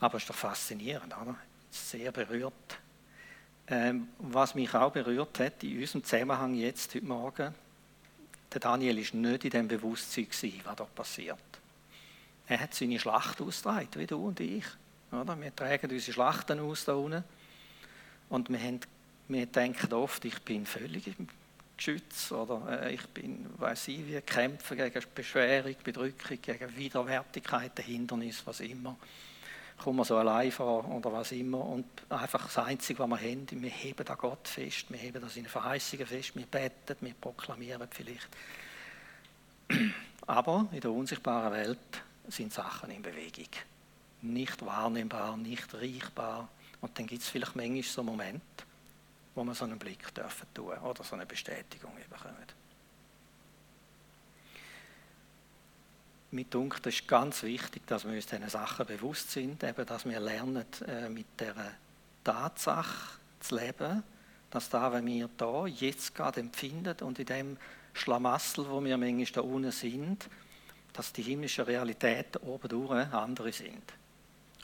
Aber 0.00 0.16
es 0.16 0.24
ist 0.24 0.30
doch 0.30 0.34
faszinierend, 0.34 1.14
oder? 1.16 1.36
Sehr 1.70 2.12
berührt 2.12 2.78
ähm, 3.66 4.08
was 4.18 4.54
mich 4.54 4.74
auch 4.74 4.92
berührt 4.92 5.38
hat 5.40 5.62
in 5.62 5.80
unserem 5.80 6.04
Zusammenhang 6.04 6.54
jetzt 6.54 6.94
heute 6.94 7.06
Morgen, 7.06 7.54
der 8.52 8.60
Daniel 8.60 8.98
ist 8.98 9.14
nicht 9.14 9.44
in 9.44 9.50
dem 9.50 9.68
Bewusstsein 9.68 10.28
gewesen, 10.28 10.60
was 10.64 10.76
da 10.76 10.84
passiert. 10.84 11.38
Er 12.46 12.60
hat 12.60 12.74
seine 12.74 12.98
Schlacht 12.98 13.40
ausgetragen, 13.40 13.88
wie 13.94 14.06
du 14.06 14.26
und 14.26 14.38
ich. 14.38 14.66
Oder? 15.10 15.40
Wir 15.40 15.54
tragen 15.54 15.90
unsere 15.90 16.12
Schlachten 16.12 16.60
aus 16.60 16.84
da 16.84 16.94
unten. 16.94 17.24
Und 18.28 18.50
wir, 18.50 18.58
haben, 18.58 18.80
wir 19.28 19.46
denken 19.46 19.92
oft, 19.94 20.24
ich 20.26 20.38
bin 20.42 20.66
völlig 20.66 21.16
Geschütz 21.76 22.30
oder 22.32 22.82
äh, 22.82 22.94
ich 22.94 23.06
bin, 23.08 23.46
weiß 23.58 23.88
ich 23.88 24.06
wie, 24.06 24.20
kämpfe 24.20 24.76
gegen 24.76 25.02
Beschwerung, 25.14 25.74
Bedrückung, 25.82 26.38
gegen 26.40 26.76
Widerwärtigkeiten, 26.76 27.84
Hindernis, 27.84 28.42
was 28.46 28.60
immer 28.60 28.96
kommen 29.76 29.98
wir 29.98 30.04
so 30.04 30.16
allein 30.16 30.50
vor 30.50 30.88
oder 30.88 31.12
was 31.12 31.32
immer. 31.32 31.64
Und 31.64 31.86
einfach 32.08 32.44
das 32.44 32.58
Einzige, 32.58 33.00
was 33.00 33.08
wir 33.08 33.18
haben, 33.18 33.46
wir 33.50 33.70
heben 33.70 34.06
an 34.06 34.16
Gott 34.18 34.48
fest, 34.48 34.86
wir 34.88 34.98
heben 34.98 35.22
an 35.22 35.28
seine 35.28 35.48
Verheißungen 35.48 36.06
fest, 36.06 36.34
wir 36.34 36.46
beten, 36.46 36.96
wir 37.00 37.14
proklamieren 37.14 37.88
vielleicht. 37.90 38.28
Aber 40.26 40.68
in 40.72 40.80
der 40.80 40.90
unsichtbaren 40.90 41.52
Welt 41.52 42.02
sind 42.28 42.52
Sachen 42.52 42.90
in 42.90 43.02
Bewegung. 43.02 43.48
Nicht 44.22 44.64
wahrnehmbar, 44.64 45.36
nicht 45.36 45.74
riechbar. 45.74 46.48
Und 46.80 46.98
dann 46.98 47.06
gibt 47.06 47.22
es 47.22 47.28
vielleicht 47.28 47.56
manchmal 47.56 47.82
so 47.82 48.02
Momente, 48.02 48.40
wo 49.34 49.44
wir 49.44 49.54
so 49.54 49.64
einen 49.64 49.78
Blick 49.78 50.14
dürfen 50.14 50.46
tun 50.54 50.76
oder 50.78 51.04
so 51.04 51.14
eine 51.14 51.26
Bestätigung 51.26 51.92
bekommen. 52.08 52.36
Mir 56.30 56.44
dunkt, 56.44 56.84
es 56.86 57.00
ist 57.00 57.08
ganz 57.08 57.42
wichtig, 57.44 57.86
dass 57.86 58.04
wir 58.04 58.12
uns 58.12 58.26
diesen 58.26 58.48
Sachen 58.48 58.86
bewusst 58.86 59.30
sind, 59.30 59.62
eben, 59.62 59.86
dass 59.86 60.04
wir 60.04 60.18
lernen, 60.18 60.64
äh, 60.86 61.08
mit 61.08 61.26
der 61.38 61.54
Tatsache 62.24 63.18
zu 63.38 63.54
leben, 63.56 64.02
dass 64.50 64.68
da, 64.68 64.92
wenn 64.92 65.06
wir 65.06 65.28
da 65.36 65.66
jetzt 65.66 66.14
gerade 66.14 66.40
empfinden 66.40 66.96
und 67.02 67.18
in 67.20 67.26
dem 67.26 67.56
Schlamassel, 67.92 68.68
wo 68.68 68.82
wir 68.82 68.96
manchmal 68.96 69.26
da 69.26 69.40
unten 69.42 69.70
sind, 69.70 70.28
dass 70.92 71.12
die 71.12 71.22
himmlischen 71.22 71.64
Realitäten 71.64 72.42
oben 72.42 72.90
andere 73.12 73.52
sind. 73.52 73.82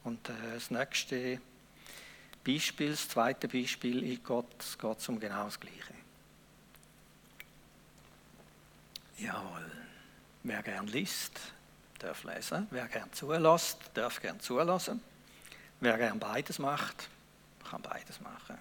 Und 0.03 0.29
äh, 0.29 0.33
das 0.55 0.71
nächste 0.71 1.41
Beispiel, 2.45 2.91
das 2.91 3.09
zweite 3.09 3.49
Beispiel, 3.49 4.03
in 4.03 4.23
Gott 4.23 4.79
geht 4.79 4.99
es 4.99 5.09
um 5.09 5.21
genau 5.21 5.45
das 5.45 5.61
Gleiche. 5.61 5.95
Jawohl. 9.19 9.71
Wer 10.43 10.63
gern 10.63 10.87
liest, 10.87 11.39
darf 11.99 12.25
lesen. 12.25 12.67
Wer 12.71 12.89
gern 12.89 13.13
zulässt, 13.13 13.79
darf 13.93 14.21
gern 14.21 14.41
zulassen. 14.41 15.03
Wer 15.81 15.99
gern 15.99 16.19
beides 16.19 16.59
macht, 16.59 17.09
kann 17.69 17.83
beides 17.83 18.21
machen. 18.21 18.59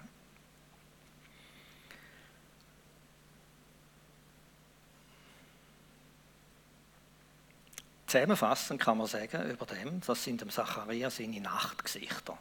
Zusammenfassend 8.06 8.80
kann 8.80 8.98
man 8.98 9.06
sagen 9.06 9.48
über 9.50 9.66
dem, 9.66 10.00
das 10.00 10.24
sind 10.24 10.40
dem 10.40 10.50
Zacharias 10.50 11.16
seine 11.16 11.40
Nachtgesichter. 11.40 12.36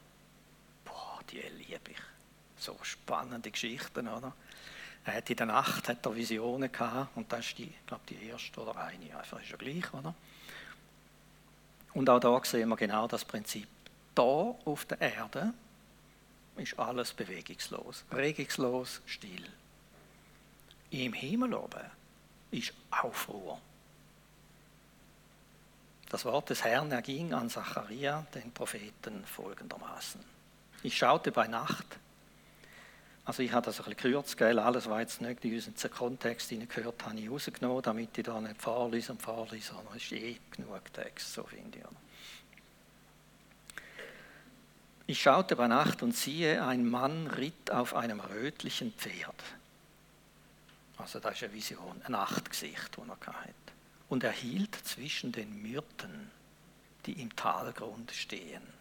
Die 1.31 1.41
liebe 1.41 1.91
ich. 1.91 1.97
So 2.57 2.77
spannende 2.81 3.51
Geschichten, 3.51 4.07
oder? 4.07 4.33
Er 5.05 5.15
hat 5.15 5.29
in 5.29 5.37
der 5.37 5.45
Nacht 5.45 5.87
hat 5.87 6.05
er 6.05 6.15
Visionen 6.15 6.71
gehabt 6.71 7.15
und 7.15 7.31
das 7.31 7.47
ist 7.47 7.57
die, 7.57 7.73
glaube, 7.87 8.03
die 8.09 8.27
erste 8.27 8.61
oder 8.61 8.75
eine, 8.75 9.17
einfach 9.17 9.41
ist 9.41 9.49
ja 9.49 9.57
gleich, 9.57 9.93
oder? 9.93 10.13
Und 11.93 12.09
auch 12.09 12.19
da 12.19 12.43
sehen 12.43 12.69
wir 12.69 12.75
genau 12.75 13.07
das 13.07 13.25
Prinzip. 13.25 13.67
Da 14.13 14.21
auf 14.21 14.85
der 14.85 15.01
Erde 15.01 15.53
ist 16.57 16.77
alles 16.77 17.13
bewegungslos, 17.13 18.03
regungslos, 18.11 19.01
still. 19.05 19.47
Im 20.91 21.13
Himmel 21.13 21.53
oben 21.53 21.85
ist 22.51 22.73
Aufruhr. 22.91 23.59
Das 26.09 26.25
Wort 26.25 26.49
des 26.49 26.63
Herrn 26.63 26.91
erging 26.91 27.33
an 27.33 27.49
Zacharia, 27.49 28.25
den 28.33 28.51
Propheten, 28.51 29.23
folgendermaßen. 29.25 30.38
Ich 30.81 30.97
schaute 30.97 31.31
bei 31.31 31.47
Nacht, 31.47 31.85
also 33.25 33.43
ich 33.43 33.51
habe 33.51 33.65
das 33.65 33.79
ein 33.79 33.85
bisschen 33.85 34.11
gekürzt, 34.11 34.37
gell? 34.37 34.57
alles, 34.57 34.89
was 34.89 34.99
jetzt 35.01 35.21
nicht 35.21 35.45
in 35.45 35.53
unseren 35.53 35.91
Kontext 35.91 36.49
gehört, 36.49 37.05
habe 37.05 37.19
ich 37.19 37.29
rausgenommen, 37.29 37.83
damit 37.83 38.17
ich 38.17 38.23
da 38.23 38.39
nicht 38.41 38.61
vorlese 38.61 39.11
und 39.11 39.21
vorlese, 39.21 39.73
es 39.95 40.03
ist 40.03 40.11
eh 40.13 40.37
genug 40.49 40.93
Text, 40.93 41.33
so 41.33 41.43
finde 41.43 41.79
ich. 41.79 41.85
Ich 45.05 45.21
schaute 45.21 45.55
bei 45.55 45.67
Nacht 45.67 46.01
und 46.01 46.15
siehe, 46.15 46.65
ein 46.65 46.87
Mann 46.87 47.27
ritt 47.27 47.71
auf 47.71 47.93
einem 47.93 48.19
rötlichen 48.19 48.93
Pferd. 48.93 49.43
Also 50.97 51.19
das 51.19 51.35
ist 51.35 51.43
eine 51.43 51.53
Vision, 51.53 52.01
ein 52.05 52.11
Nachtgesicht, 52.11 52.97
das 52.97 53.05
er 53.27 53.33
hatte. 53.41 53.53
Und 54.07 54.23
er 54.23 54.31
hielt 54.31 54.75
zwischen 54.75 55.31
den 55.31 55.61
Myrten, 55.61 56.31
die 57.05 57.21
im 57.21 57.35
Talgrund 57.35 58.11
stehen. 58.11 58.78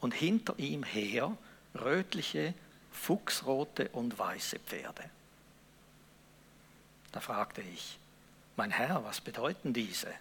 Und 0.00 0.14
hinter 0.14 0.58
ihm 0.58 0.82
her 0.82 1.36
rötliche, 1.74 2.54
fuchsrote 2.92 3.88
und 3.90 4.18
weiße 4.18 4.58
Pferde. 4.60 5.04
Da 7.12 7.20
fragte 7.20 7.62
ich, 7.62 7.98
mein 8.56 8.70
Herr, 8.70 9.04
was 9.04 9.20
bedeuten 9.20 9.72
diese? 9.72 10.12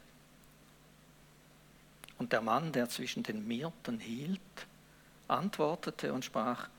Und 2.17 2.33
der 2.33 2.41
Mann, 2.41 2.71
der 2.71 2.89
zwischen 2.89 3.23
den 3.23 3.47
Myrten 3.47 3.99
hielt, 3.99 4.39
antwortete 5.27 6.13
und 6.13 6.25
sprach, 6.25 6.69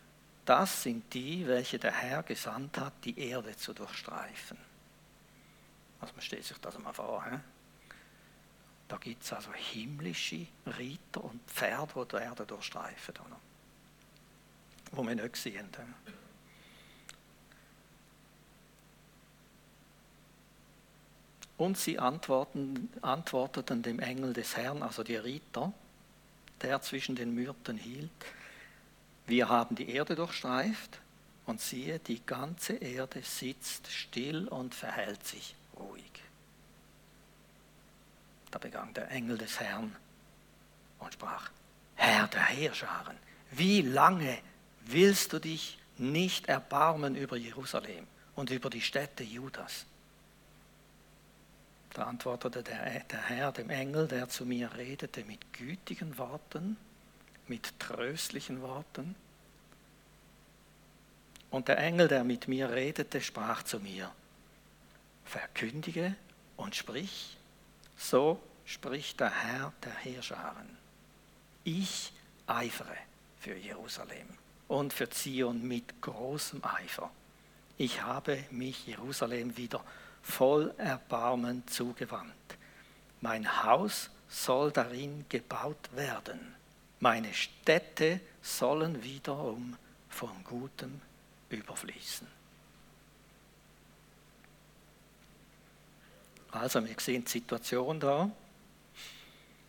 das 0.44 0.82
sind 0.82 1.12
die, 1.12 1.46
welche 1.46 1.78
der 1.78 1.92
Herr 1.92 2.22
gesandt 2.22 2.78
hat, 2.78 2.94
die 3.04 3.18
Erde 3.18 3.54
zu 3.56 3.74
durchstreifen. 3.74 4.56
Also 6.00 6.14
man 6.14 6.22
stellt 6.22 6.44
sich 6.44 6.56
das 6.58 6.78
mal 6.78 6.92
vor. 6.92 7.24
He? 7.30 7.36
Da 8.88 8.96
gibt 8.96 9.22
es 9.22 9.32
also 9.32 9.52
himmlische 9.52 10.46
Reiter 10.66 11.22
und 11.22 11.40
Pferde, 11.46 12.06
die 12.06 12.16
die 12.16 12.22
Erde 12.22 12.46
durchstreifen. 12.46 13.14
Wo 14.92 15.06
wir 15.06 15.14
nicht 15.14 15.36
sehen. 15.36 15.68
He? 15.76 16.12
Und 21.58 21.76
sie 21.76 21.98
antworten, 21.98 22.88
antworteten 23.02 23.82
dem 23.82 23.98
Engel 23.98 24.32
des 24.32 24.56
Herrn, 24.56 24.82
also 24.82 25.02
die 25.02 25.16
Ritter, 25.16 25.72
der 26.62 26.80
zwischen 26.80 27.16
den 27.16 27.34
Myrten 27.34 27.76
hielt, 27.76 28.10
wir 29.26 29.48
haben 29.48 29.74
die 29.74 29.90
Erde 29.90 30.14
durchstreift 30.14 31.00
und 31.46 31.60
siehe, 31.60 31.98
die 31.98 32.24
ganze 32.24 32.74
Erde 32.76 33.22
sitzt 33.22 33.90
still 33.92 34.48
und 34.48 34.74
verhält 34.74 35.26
sich 35.26 35.54
ruhig. 35.76 36.04
Da 38.50 38.58
begann 38.58 38.94
der 38.94 39.10
Engel 39.10 39.38
des 39.38 39.60
Herrn 39.60 39.94
und 40.98 41.12
sprach, 41.12 41.50
Herr 41.96 42.28
der 42.28 42.44
Heerscharen, 42.44 43.16
wie 43.50 43.82
lange 43.82 44.38
willst 44.86 45.32
du 45.32 45.38
dich 45.38 45.78
nicht 45.96 46.48
erbarmen 46.48 47.14
über 47.14 47.36
Jerusalem 47.36 48.06
und 48.34 48.50
über 48.50 48.70
die 48.70 48.80
Städte 48.80 49.24
Judas? 49.24 49.84
Da 51.94 52.04
antwortete 52.04 52.62
der, 52.62 53.00
der 53.00 53.22
Herr 53.22 53.52
dem 53.52 53.70
Engel, 53.70 54.06
der 54.06 54.28
zu 54.28 54.44
mir 54.44 54.74
redete, 54.76 55.24
mit 55.24 55.52
gütigen 55.52 56.16
Worten, 56.18 56.76
mit 57.48 57.78
tröstlichen 57.80 58.60
Worten. 58.60 59.16
Und 61.50 61.68
der 61.68 61.78
Engel, 61.78 62.08
der 62.08 62.24
mit 62.24 62.46
mir 62.46 62.70
redete, 62.70 63.20
sprach 63.20 63.62
zu 63.62 63.80
mir, 63.80 64.12
verkündige 65.24 66.14
und 66.56 66.76
sprich, 66.76 67.37
so 67.98 68.40
spricht 68.64 69.20
der 69.20 69.30
Herr 69.30 69.72
der 69.84 69.92
Heerscharen. 69.92 70.78
Ich 71.64 72.12
eifere 72.46 72.96
für 73.40 73.54
Jerusalem 73.54 74.28
und 74.68 74.92
für 74.92 75.10
Zion 75.10 75.66
mit 75.66 76.00
großem 76.00 76.64
Eifer. 76.64 77.10
Ich 77.76 78.02
habe 78.02 78.44
mich 78.50 78.86
Jerusalem 78.86 79.56
wieder 79.56 79.84
voll 80.22 80.72
Erbarmen 80.78 81.66
zugewandt. 81.66 82.32
Mein 83.20 83.64
Haus 83.64 84.10
soll 84.28 84.70
darin 84.70 85.24
gebaut 85.28 85.90
werden. 85.94 86.54
Meine 87.00 87.32
Städte 87.34 88.20
sollen 88.42 89.02
wiederum 89.02 89.76
von 90.08 90.44
Gutem 90.44 91.00
überfließen. 91.50 92.37
Also 96.50 96.84
wir 96.86 96.94
sehen 96.98 97.24
die 97.24 97.30
Situation 97.30 98.00
da. 98.00 98.30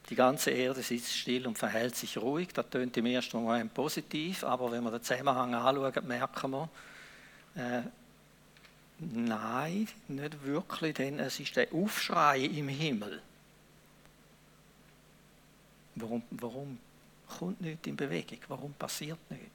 Die 0.10 0.16
ganze 0.16 0.50
Erde 0.52 0.82
sitzt 0.82 1.16
still 1.16 1.46
und 1.46 1.58
verhält 1.58 1.96
sich 1.96 2.18
ruhig. 2.18 2.50
Das 2.50 2.70
tönt 2.70 2.98
im 2.98 3.06
ersten 3.06 3.38
Moment 3.38 3.74
positiv, 3.74 4.44
aber 4.44 4.72
wenn 4.72 4.84
wir 4.84 4.92
den 4.92 5.04
Zusammenhang 5.04 5.54
anschauen, 5.54 6.08
merken 6.08 6.52
wir, 6.52 6.70
äh, 7.56 7.82
Nein, 9.02 9.88
nicht 10.10 10.44
wirklich, 10.44 10.94
denn 10.96 11.20
es 11.20 11.40
ist 11.40 11.56
der 11.56 11.74
Aufschrei 11.74 12.40
im 12.40 12.68
Himmel. 12.68 13.22
Warum, 15.96 16.24
warum 16.32 16.80
kommt 17.28 17.62
nichts 17.62 17.88
in 17.88 17.96
Bewegung? 17.96 18.40
Warum 18.50 18.74
passiert 18.74 19.20
nichts? 19.30 19.48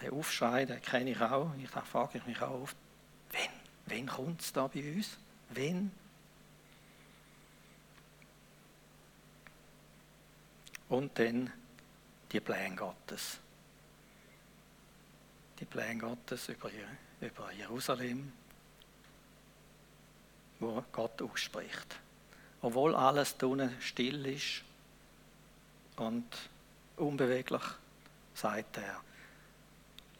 Der 0.00 0.12
Aufschrei, 0.14 0.64
den 0.64 0.80
kenne 0.80 1.10
ich 1.10 1.20
auch. 1.20 1.50
Ich, 1.62 1.68
frage 1.68 2.18
ich 2.18 2.26
mich 2.26 2.40
auch 2.40 2.62
oft, 2.62 2.76
wenn? 3.32 3.50
Wenn 3.84 4.06
kommt 4.06 4.40
es 4.40 4.52
da 4.52 4.66
bei 4.66 4.94
uns? 4.94 5.18
Wenn? 5.50 5.90
Und 10.90 11.18
dann 11.18 11.50
die 12.30 12.40
Pläne 12.40 12.76
Gottes. 12.76 13.38
Die 15.58 15.64
Pläne 15.64 16.00
Gottes 16.00 16.48
über, 16.48 17.52
Jerusalem, 17.52 18.32
wo 20.58 20.84
Gott 20.92 21.22
ausspricht. 21.22 21.96
Obwohl 22.62 22.94
alles 22.94 23.36
drinnen 23.36 23.76
still 23.80 24.26
ist 24.26 24.62
und 25.96 26.26
unbeweglich, 26.96 27.62
sagt 28.34 28.78
er, 28.78 29.00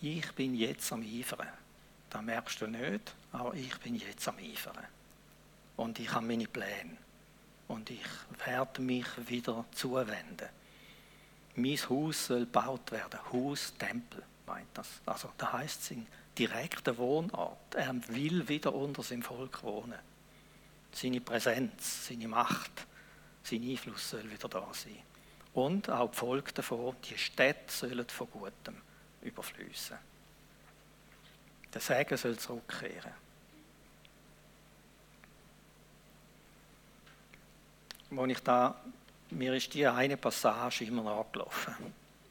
ich 0.01 0.33
bin 0.33 0.55
jetzt 0.55 0.93
am 0.93 1.03
Eifern. 1.03 1.49
Das 2.09 2.23
merkst 2.23 2.61
du 2.61 2.67
nicht, 2.69 3.15
aber 3.33 3.55
ich 3.55 3.77
bin 3.79 3.97
jetzt 3.97 4.27
am 4.29 4.39
Eifern. 4.39 4.87
Und 5.77 5.99
ich 5.99 6.13
habe 6.13 6.27
meine 6.27 6.47
Pläne. 6.47 6.97
Und 7.69 7.91
ich 7.91 8.07
werde 8.45 8.83
mich 8.83 9.07
wieder 9.29 9.65
zuwenden. 9.73 10.60
Mein 11.57 11.77
Haus 11.89 12.27
soll 12.27 12.41
gebaut 12.41 12.91
werden. 12.93 13.21
Haus, 13.33 13.75
Tempel, 13.79 14.23
meint 14.47 14.69
das. 14.75 14.89
Also 15.07 15.31
da 15.37 15.53
heißt 15.53 15.83
es 15.83 15.91
in 15.91 16.07
direkter 16.39 16.97
Wohnort. 16.97 17.75
Er 17.75 17.95
will 18.09 18.49
wieder 18.49 18.75
unter 18.75 19.03
seinem 19.03 19.23
Volk 19.23 19.63
wohnen 19.63 19.99
seine 20.93 21.21
Präsenz, 21.21 22.09
seine 22.09 22.29
Macht, 22.29 22.87
sein 23.43 23.63
Einfluss 23.63 24.11
soll 24.11 24.31
wieder 24.31 24.49
da 24.49 24.67
sein. 24.73 24.99
Und 25.55 25.91
auch 25.91 26.11
die 26.11 26.17
Folge 26.17 26.53
davon, 26.53 26.97
die 27.09 27.19
Städte 27.19 27.73
sollen 27.73 28.09
von 28.09 28.31
Gutem 28.31 28.77
überfließen. 29.23 29.97
Der 31.73 31.81
Segen 31.81 32.17
soll 32.17 32.37
zurückkehren. 32.39 33.13
Wo 38.11 38.25
ich 38.27 38.41
da, 38.41 38.81
mir 39.31 39.55
ist 39.55 39.75
die 39.75 39.87
eine 39.87 40.17
Passage 40.17 40.85
immer 40.85 41.03
nachgelaufen. 41.03 41.75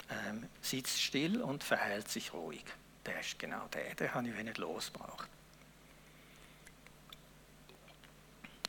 Ähm, 0.09 0.47
sitzt 0.61 1.01
still 1.01 1.41
und 1.41 1.63
verhält 1.63 2.09
sich 2.09 2.33
ruhig. 2.33 2.63
Der 3.05 3.19
ist 3.19 3.37
genau 3.37 3.67
der, 3.67 3.95
den 3.95 4.13
habe 4.13 4.27
ich 4.27 4.43
nicht 4.43 4.57
losgebracht. 4.57 5.29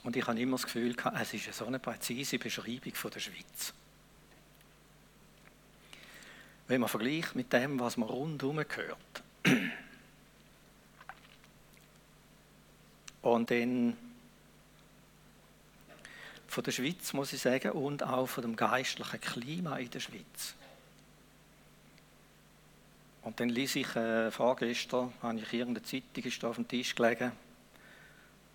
Und 0.02 0.16
ich 0.16 0.26
habe 0.26 0.40
immer 0.40 0.56
das 0.56 0.64
Gefühl, 0.64 0.96
es 1.20 1.34
ist 1.34 1.52
so 1.52 1.66
eine 1.66 1.78
präzise 1.78 2.38
Beschreibung 2.38 2.94
von 2.94 3.10
der 3.10 3.20
Schweiz. 3.20 3.74
Wenn 6.68 6.80
man 6.80 6.88
vergleicht 6.88 7.34
mit 7.34 7.52
dem, 7.52 7.78
was 7.80 7.96
man 7.96 8.08
rundherum 8.08 8.58
hört. 8.58 9.22
Und 13.22 13.50
dann 13.50 13.96
von 16.50 16.64
der 16.64 16.72
Schweiz, 16.72 17.12
muss 17.12 17.32
ich 17.32 17.40
sagen, 17.40 17.70
und 17.70 18.02
auch 18.02 18.26
von 18.26 18.42
dem 18.42 18.56
geistlichen 18.56 19.20
Klima 19.20 19.78
in 19.78 19.88
der 19.88 20.00
Schweiz. 20.00 20.54
Und 23.22 23.38
dann 23.38 23.50
lese 23.50 23.78
ich 23.78 23.94
äh, 23.94 24.32
vorgestern, 24.32 25.12
habe 25.22 25.38
ich 25.38 25.52
irgendeine 25.52 25.84
Zeitung 25.84 26.24
ist 26.24 26.44
auf 26.44 26.56
dem 26.56 26.66
Tisch 26.66 26.96
gelegen, 26.96 27.30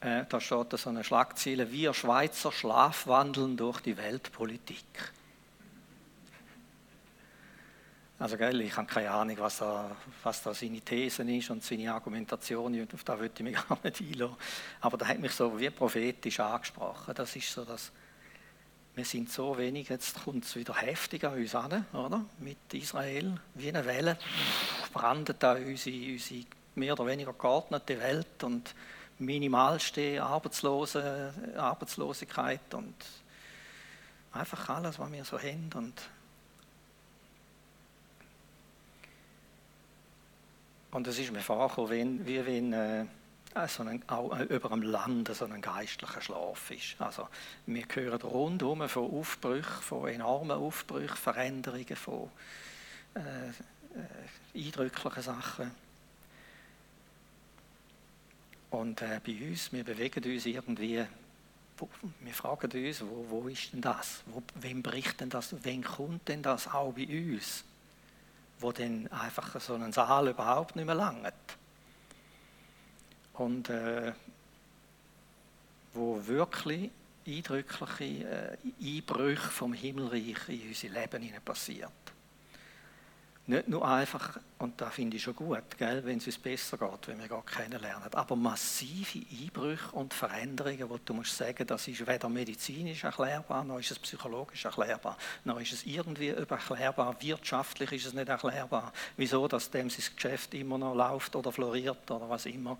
äh, 0.02 0.26
da 0.28 0.42
steht 0.42 0.78
so 0.78 0.90
eine 0.90 1.06
Schlagzeile, 1.06 1.72
wir 1.72 1.94
Schweizer 1.94 2.52
schlafwandeln 2.52 3.56
durch 3.56 3.80
die 3.80 3.96
Weltpolitik. 3.96 5.14
Also 8.18 8.38
gell, 8.38 8.62
ich 8.62 8.76
habe 8.78 8.88
keine 8.88 9.12
Ahnung, 9.12 9.38
was 9.40 9.58
da, 9.58 9.92
was 10.24 10.42
da 10.42 10.54
seine 10.54 10.80
Thesen 10.80 11.28
ist 11.28 11.50
und 11.50 11.64
seine 11.64 11.94
Argumentation, 11.94 12.88
auf 12.94 13.04
da 13.04 13.20
würde 13.20 13.34
ich 13.38 13.44
mich 13.44 13.56
gar 13.68 13.78
nicht 13.84 14.00
einlassen. 14.00 14.38
Aber 14.80 14.98
da 14.98 15.06
hat 15.06 15.20
mich 15.20 15.34
so 15.34 15.60
wie 15.60 15.70
prophetisch 15.70 16.40
angesprochen. 16.40 17.14
Das 17.14 17.36
ist 17.36 17.52
so 17.52 17.66
das, 17.66 17.92
wir 18.96 19.04
sind 19.04 19.30
so 19.30 19.58
wenig, 19.58 19.90
jetzt 19.90 20.24
kommt 20.24 20.46
es 20.46 20.56
wieder 20.56 20.76
heftig 20.76 21.26
an 21.26 21.34
uns 21.34 21.54
an, 21.56 21.86
oder? 21.92 22.24
Mit 22.40 22.74
Israel, 22.74 23.36
wie 23.54 23.68
eine 23.68 23.86
Welle, 23.86 24.18
brandet 24.94 25.44
da 25.44 25.56
unsere, 25.56 26.14
unsere 26.14 26.46
mehr 26.76 26.94
oder 26.94 27.06
weniger 27.08 27.34
geordnete 27.34 28.00
Welt 28.00 28.44
und 28.46 28.74
minimalste 29.20 30.24
Arbeitslose, 30.24 31.34
Arbeitslosigkeit 31.58 32.74
und 32.74 32.96
einfach 34.32 34.70
alles, 34.70 35.00
was 35.00 35.12
wir 35.12 35.26
so 35.26 35.38
haben. 35.38 35.70
Und, 35.76 36.02
und 40.96 41.08
es 41.08 41.20
ist 41.20 41.32
mir 41.32 41.42
vorgekommen, 41.42 42.26
wie 42.26 42.46
wenn... 42.46 42.74
Äh, 42.74 43.06
so 43.68 43.84
ein, 43.84 44.04
auch 44.10 44.38
über 44.38 44.68
dem 44.68 44.82
Land 44.82 45.34
so 45.34 45.46
ein 45.46 45.62
geistlicher 45.62 46.20
Schlaf 46.20 46.72
ist. 46.72 47.00
Also 47.00 47.30
wir 47.66 47.86
hören 47.94 48.22
rundum 48.22 48.90
von 48.90 49.10
Aufbrüchen, 49.10 49.82
von 49.82 50.10
enormen 50.10 50.58
Aufbrüchen, 50.58 51.16
Veränderungen, 51.16 51.96
von 51.96 52.30
äh, 53.16 53.20
äh, 54.60 54.66
eindrücklichen 54.66 55.24
Sachen. 55.24 55.72
Und 58.72 59.02
äh, 59.02 59.22
bei 59.26 59.50
uns, 59.50 59.72
wir 59.72 59.86
bewegen 59.86 60.34
uns 60.34 60.46
irgendwie, 60.46 61.06
wo, 61.78 61.88
wir 62.20 62.34
fragen 62.34 62.72
uns, 62.72 63.02
wo, 63.02 63.26
wo 63.30 63.48
ist 63.48 63.72
denn 63.72 63.80
das? 63.80 64.22
Wo, 64.26 64.44
wem 64.56 64.84
bricht 64.84 65.22
denn 65.22 65.30
das? 65.30 65.56
Wann 65.64 65.82
kommt 65.82 66.28
denn 66.28 66.44
das 66.44 66.68
auch 66.68 66.92
bei 66.92 67.08
uns? 67.08 67.64
Wo 68.60 68.72
denn 68.72 69.12
einfach 69.12 69.60
so 69.60 69.76
ein 69.76 69.92
Saal 69.92 70.30
überhaupt 70.30 70.76
nicht 70.76 70.86
mehr 70.86 70.96
langt? 70.96 71.34
und 73.38 73.70
äh, 73.70 74.14
wo 75.94 76.26
wirklich 76.26 76.92
eindrückliche 77.28 78.04
äh, 78.04 78.58
Einbrüche 78.82 79.50
vom 79.50 79.74
Himmelreich 79.74 80.50
in 80.50 80.68
unser 80.68 80.90
Leben 80.90 81.32
passiert. 81.44 81.92
Nicht 83.48 83.68
nur 83.68 83.88
einfach, 83.88 84.40
und 84.58 84.82
da 84.82 84.90
finde 84.90 85.18
ich 85.18 85.24
schon 85.24 85.36
gut, 85.36 85.78
gell, 85.78 86.04
wenn 86.04 86.18
es 86.18 86.26
uns 86.26 86.40
besser 86.40 86.80
geht, 86.80 87.08
wenn 87.08 87.20
wir 87.20 87.28
Gott 87.28 87.46
kennenlernen, 87.46 88.12
aber 88.12 88.36
massive 88.36 89.24
Einbrüche 89.40 89.92
und 89.92 90.16
Veränderungen, 90.16 90.90
wo 90.90 90.98
du 90.98 91.14
musst 91.14 91.38
sagen, 91.38 91.68
das 91.68 91.88
ist 91.88 92.08
weder 92.08 92.28
medizinisch 92.28 93.04
erklärbar, 93.04 93.64
noch 93.64 93.78
ist 93.78 93.92
es 93.92 94.00
psychologisch 94.00 94.66
erklärbar, 94.66 95.16
noch 95.44 95.62
ist 95.62 95.74
es 95.74 95.86
irgendwie 95.86 96.30
erklärbar, 96.30 97.16
wirtschaftlich 97.22 97.92
ist 97.92 98.08
es 98.08 98.14
nicht 98.14 98.30
erklärbar, 98.30 98.92
wieso, 99.16 99.48
dass 99.48 99.70
dem 99.70 99.92
sein 99.92 100.16
Geschäft 100.16 100.56
immer 100.56 100.80
noch 100.80 100.96
läuft 100.96 101.36
oder 101.36 101.52
floriert 101.52 102.10
oder 102.10 102.28
was 102.28 102.48
immer. 102.48 102.80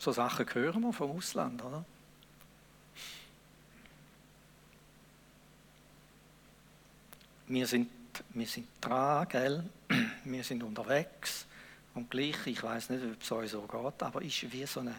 So 0.00 0.10
Sachen 0.10 0.52
hören 0.52 0.80
wir 0.80 0.92
vom 0.92 1.12
Ausland, 1.12 1.62
oder? 1.62 1.84
Wir 7.46 7.66
sind, 7.66 7.90
wir 8.30 8.46
sind 8.46 8.66
dran, 8.80 9.28
gell? 9.28 9.64
wir 10.24 10.44
sind 10.44 10.62
unterwegs 10.62 11.46
und 11.94 12.10
gleich, 12.10 12.46
ich 12.46 12.62
weiß 12.62 12.90
nicht, 12.90 13.04
ob 13.04 13.22
es 13.22 13.32
euch 13.32 13.50
so 13.50 13.62
geht, 13.62 14.02
aber 14.02 14.22
ist 14.22 14.50
wie 14.52 14.66
so 14.66 14.80
eine, 14.80 14.94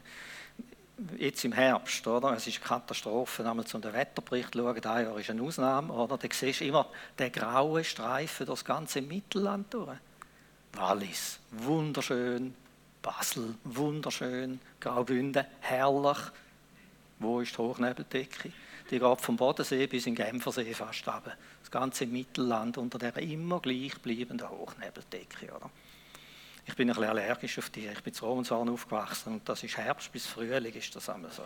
jetzt 1.18 1.44
im 1.44 1.52
Herbst, 1.52 2.06
oder? 2.08 2.34
Es 2.34 2.48
ist 2.48 2.58
eine 2.58 2.66
Katastrophe, 2.66 3.48
einmal 3.48 3.66
zu 3.66 3.78
den 3.80 3.94
Wetterbericht 3.94 4.54
schauen, 4.54 4.82
Jahr 4.82 5.20
ist 5.20 5.30
eine 5.30 5.42
Ausnahme, 5.42 5.92
oder? 5.92 6.18
Da 6.18 6.28
siehst 6.32 6.62
du 6.62 6.66
immer 6.66 6.88
den 7.18 7.32
grauen 7.32 7.84
Streifen 7.84 8.46
durch 8.46 8.60
das 8.60 8.66
ganze 8.66 9.02
Mittelland 9.02 9.74
durch. 9.74 9.98
Wallis, 10.74 11.40
wunderschön, 11.52 12.54
Basel, 13.02 13.56
wunderschön, 13.64 14.60
Graubünden, 14.80 15.46
herrlich. 15.62 16.18
Wo 17.20 17.40
ist 17.40 17.54
die 17.54 17.58
Hochnebeldecke? 17.58 18.52
Die 18.92 19.00
geht 19.00 19.22
vom 19.22 19.38
Bodensee 19.38 19.88
bis 19.88 20.06
in 20.06 20.16
den 20.16 20.26
Genfersee 20.26 20.74
fast 20.74 21.08
runter. 21.08 21.34
Ganze 21.76 22.08
Mittelland 22.08 22.78
unter 22.78 22.98
der 22.98 23.18
immer 23.18 23.60
gleich 23.60 24.00
bleibenden 24.02 24.50
Hochnebeldecke. 24.50 25.54
Oder? 25.54 25.70
Ich 26.66 26.74
bin 26.74 26.90
ein 26.90 26.96
bisschen 26.96 27.10
allergisch 27.10 27.60
auf 27.60 27.70
die. 27.70 27.88
Ich 27.88 28.02
bin 28.02 28.14
zu 28.14 28.26
Romanshorn 28.26 28.70
aufgewachsen 28.70 29.34
und 29.34 29.50
das 29.50 29.62
ist 29.62 29.76
Herbst 29.76 30.10
bis 30.10 30.26
Frühling 30.26 30.74
ist 30.74 30.96
das 30.96 31.10
einmal 31.10 31.32
so. 31.32 31.44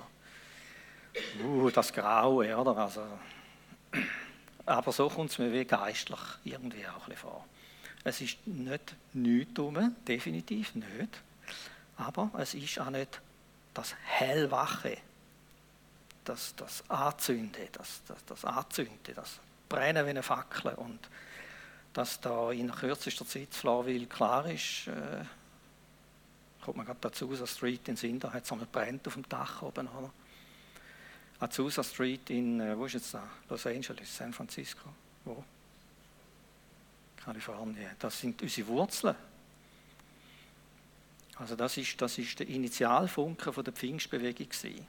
Uh, 1.44 1.72
das 1.72 1.92
Graue, 1.92 2.56
oder? 2.56 2.78
Also, 2.78 3.02
aber 4.68 4.92
so 4.92 5.10
kommt 5.10 5.32
es 5.32 5.39
mir 5.39 5.52
wie 5.52 5.65
geistlich 5.65 6.20
irgendwie 6.44 6.86
auch 6.86 6.94
ein 6.94 7.00
bisschen 7.10 7.18
vor. 7.18 7.46
Es 8.04 8.22
ist 8.22 8.38
nicht 8.46 8.96
nichts 9.13 9.60
rum, 9.60 9.96
definitiv 10.08 10.76
nicht. 10.76 11.24
Aber 11.98 12.30
es 12.38 12.54
ist 12.54 12.80
auch 12.80 12.92
nicht 12.92 13.20
das 13.74 13.96
Hellwache, 14.06 14.96
das, 16.24 16.54
das 16.56 16.88
Anzünden, 16.88 17.68
das, 17.72 18.04
das, 18.08 18.26
das 18.26 18.46
Anzünden, 18.46 19.15
das 19.15 19.39
Brennen 19.69 20.05
wie 20.05 20.10
eine 20.10 20.23
Fackel 20.23 20.73
und 20.73 20.99
dass 21.93 22.19
da 22.19 22.51
in 22.51 22.71
kürzester 22.71 23.25
Zeit 23.25 23.53
Flawil 23.53 24.08
klar 24.08 24.45
ist, 24.49 24.88
äh, 24.88 25.23
kommt 26.63 26.77
man 26.77 26.86
gerade 26.86 26.99
dazu, 27.01 27.25
Azusa 27.25 27.47
Street 27.47 27.88
in 27.88 27.95
Sinn, 27.95 28.19
da 28.19 28.34
hat 28.34 28.43
es 28.43 28.51
einmal 28.51 28.67
brennt 28.71 29.08
auf 29.08 29.13
dem 29.13 29.27
Dach 29.27 29.62
oben, 29.62 29.88
oder? 29.88 30.12
Azusa 31.39 31.84
Street 31.84 32.29
in, 32.29 32.60
äh, 32.60 32.77
wo 32.77 32.86
ist 32.86 32.93
jetzt 32.93 33.13
da? 33.13 33.23
Los 33.49 33.65
Angeles, 33.65 34.15
San 34.15 34.34
Francisco, 34.34 34.89
wo? 35.25 35.43
Kalifornien. 37.23 37.91
Das 37.99 38.19
sind 38.19 38.41
unsere 38.41 38.67
Wurzeln. 38.67 39.15
Also 41.38 41.55
das 41.55 41.77
ist, 41.77 42.01
das 42.01 42.17
ist 42.17 42.39
der 42.39 42.47
Initialfunke 42.47 43.51
der 43.51 43.73
Pfingstbewegung 43.73 44.49
gewesen. 44.49 44.86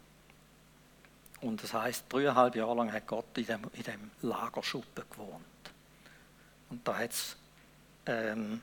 Und 1.41 1.63
das 1.63 1.73
heißt, 1.73 2.05
dreieinhalb 2.09 2.55
Jahre 2.55 2.75
lang 2.75 2.93
hat 2.93 3.07
Gott 3.07 3.37
in 3.37 3.47
dem, 3.47 3.63
in 3.73 3.83
dem 3.83 4.11
Lagerschuppen 4.23 5.05
gewohnt. 5.11 5.45
Und 6.69 6.87
da 6.87 6.99
hat's, 6.99 7.37
ähm, 8.07 8.61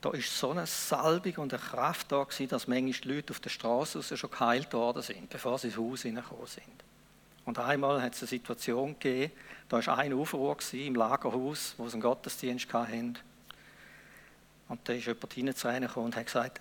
da 0.00 0.10
ist 0.10 0.36
so 0.36 0.50
eine 0.50 0.66
Salbung 0.66 1.34
und 1.36 1.54
eine 1.54 1.62
Kraft 1.62 2.12
da 2.12 2.24
gewesen, 2.24 2.48
dass 2.48 2.66
manchmal 2.66 2.92
die 2.92 3.08
Leute 3.08 3.32
auf 3.32 3.40
der 3.40 3.50
Straße 3.50 4.16
schon 4.16 4.30
geheilt 4.30 4.72
worden 4.72 5.02
sind, 5.02 5.28
bevor 5.30 5.58
sie 5.58 5.68
ins 5.68 5.76
Haus 5.76 6.02
hineingekommen 6.02 6.46
sind. 6.46 6.84
Und 7.44 7.58
einmal 7.58 8.02
hat 8.02 8.14
es 8.14 8.22
eine 8.22 8.28
Situation 8.28 8.98
gegeben, 8.98 9.32
da 9.68 9.84
war 9.84 9.98
ein 9.98 10.12
Aufruhr 10.12 10.56
im 10.72 10.94
Lagerhaus, 10.94 11.74
wo 11.78 11.88
sie 11.88 11.94
einen 11.94 12.02
Gottesdienst 12.02 12.72
hatten. 12.72 13.18
Und 14.68 14.80
da 14.86 14.92
ist 14.92 15.06
jemand 15.06 15.32
hineingekommen 15.32 16.06
und 16.06 16.16
hat 16.16 16.26
gesagt, 16.26 16.60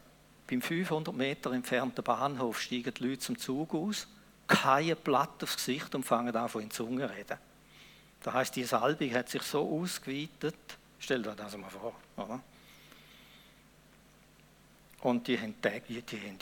beim 0.50 0.62
500 0.62 1.14
Meter 1.14 1.52
entfernten 1.52 2.04
Bahnhof 2.04 2.62
steigen 2.62 2.94
die 2.94 3.04
Leute 3.04 3.20
zum 3.20 3.38
Zug 3.38 3.74
aus, 3.74 4.08
kein 4.48 4.96
Blatt 4.98 5.44
aufs 5.44 5.58
Gesicht 5.58 5.94
und 5.96 6.04
fangen 6.04 6.36
an, 6.36 6.50
von 6.50 6.62
in 6.62 6.72
Zunge 6.72 7.08
zu 7.08 7.14
reden. 7.14 7.38
Das 8.22 8.34
heisst, 8.34 8.56
die 8.56 8.64
Salbung 8.64 9.14
hat 9.14 9.30
sich 9.30 9.44
so 9.44 9.80
ausgeweitet, 9.82 10.56
stell 11.00 11.22
dir 11.22 11.36
das 11.36 11.56
mal 11.56 11.70
vor, 11.70 11.94
oder? 12.16 12.42
Und 15.02 15.28
die 15.28 15.40
haben, 15.40 15.62
täglich, 15.62 16.04
die 16.06 16.20
haben 16.20 16.40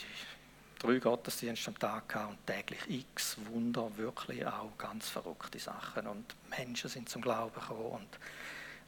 drei 0.79 0.97
Gottesdienste 0.99 1.69
am 1.69 1.77
Tag 1.77 2.07
gehabt 2.09 2.31
und 2.31 2.47
täglich 2.47 2.79
x 2.87 3.37
Wunder, 3.51 3.91
wirklich 3.97 4.45
auch 4.45 4.77
ganz 4.77 5.09
verrückte 5.09 5.59
Sachen. 5.59 6.07
Und 6.07 6.25
Menschen 6.57 6.89
sind 6.89 7.09
zum 7.09 7.21
Glauben 7.21 7.53
gekommen 7.53 7.91
und 7.91 8.07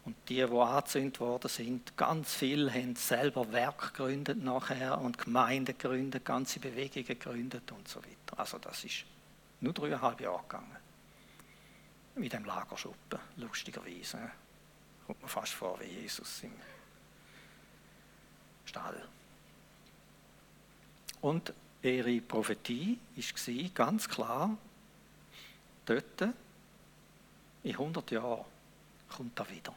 und 0.07 0.15
die, 0.29 0.35
die 0.35 0.43
angezündet 0.43 1.19
worden 1.19 1.49
sind, 1.49 1.97
ganz 1.97 2.33
viele 2.33 2.73
haben 2.73 2.95
selber 2.95 3.51
Werk 3.51 3.93
gegründet 3.93 4.41
nachher 4.41 5.01
und 5.01 5.17
Gemeinden 5.17 5.77
gegründet, 5.77 6.23
ganze 6.23 6.61
Bewegungen 6.61 7.05
gegründet 7.05 7.69
und 7.73 7.85
so 7.89 7.99
weiter. 7.99 8.39
Also 8.39 8.57
das 8.57 8.85
ist 8.85 9.03
nur 9.59 9.73
dreieinhalb 9.73 10.21
Jahre 10.21 10.41
gegangen. 10.43 10.77
Mit 12.15 12.31
dem 12.31 12.45
Lagerschuppen, 12.45 13.19
lustigerweise. 13.35 14.31
Kommt 15.05 15.19
man 15.19 15.29
fast 15.29 15.51
vor 15.51 15.77
wie 15.81 16.01
Jesus 16.01 16.41
im 16.43 16.53
Stall. 18.63 19.05
Und 21.19 21.51
ihre 21.81 22.21
Prophetie 22.21 22.97
war 23.13 23.69
ganz 23.73 24.07
klar, 24.07 24.57
dort, 25.85 26.21
in 27.63 27.71
100 27.71 28.09
Jahren, 28.11 28.45
kommt 29.09 29.37
er 29.37 29.49
wieder 29.49 29.75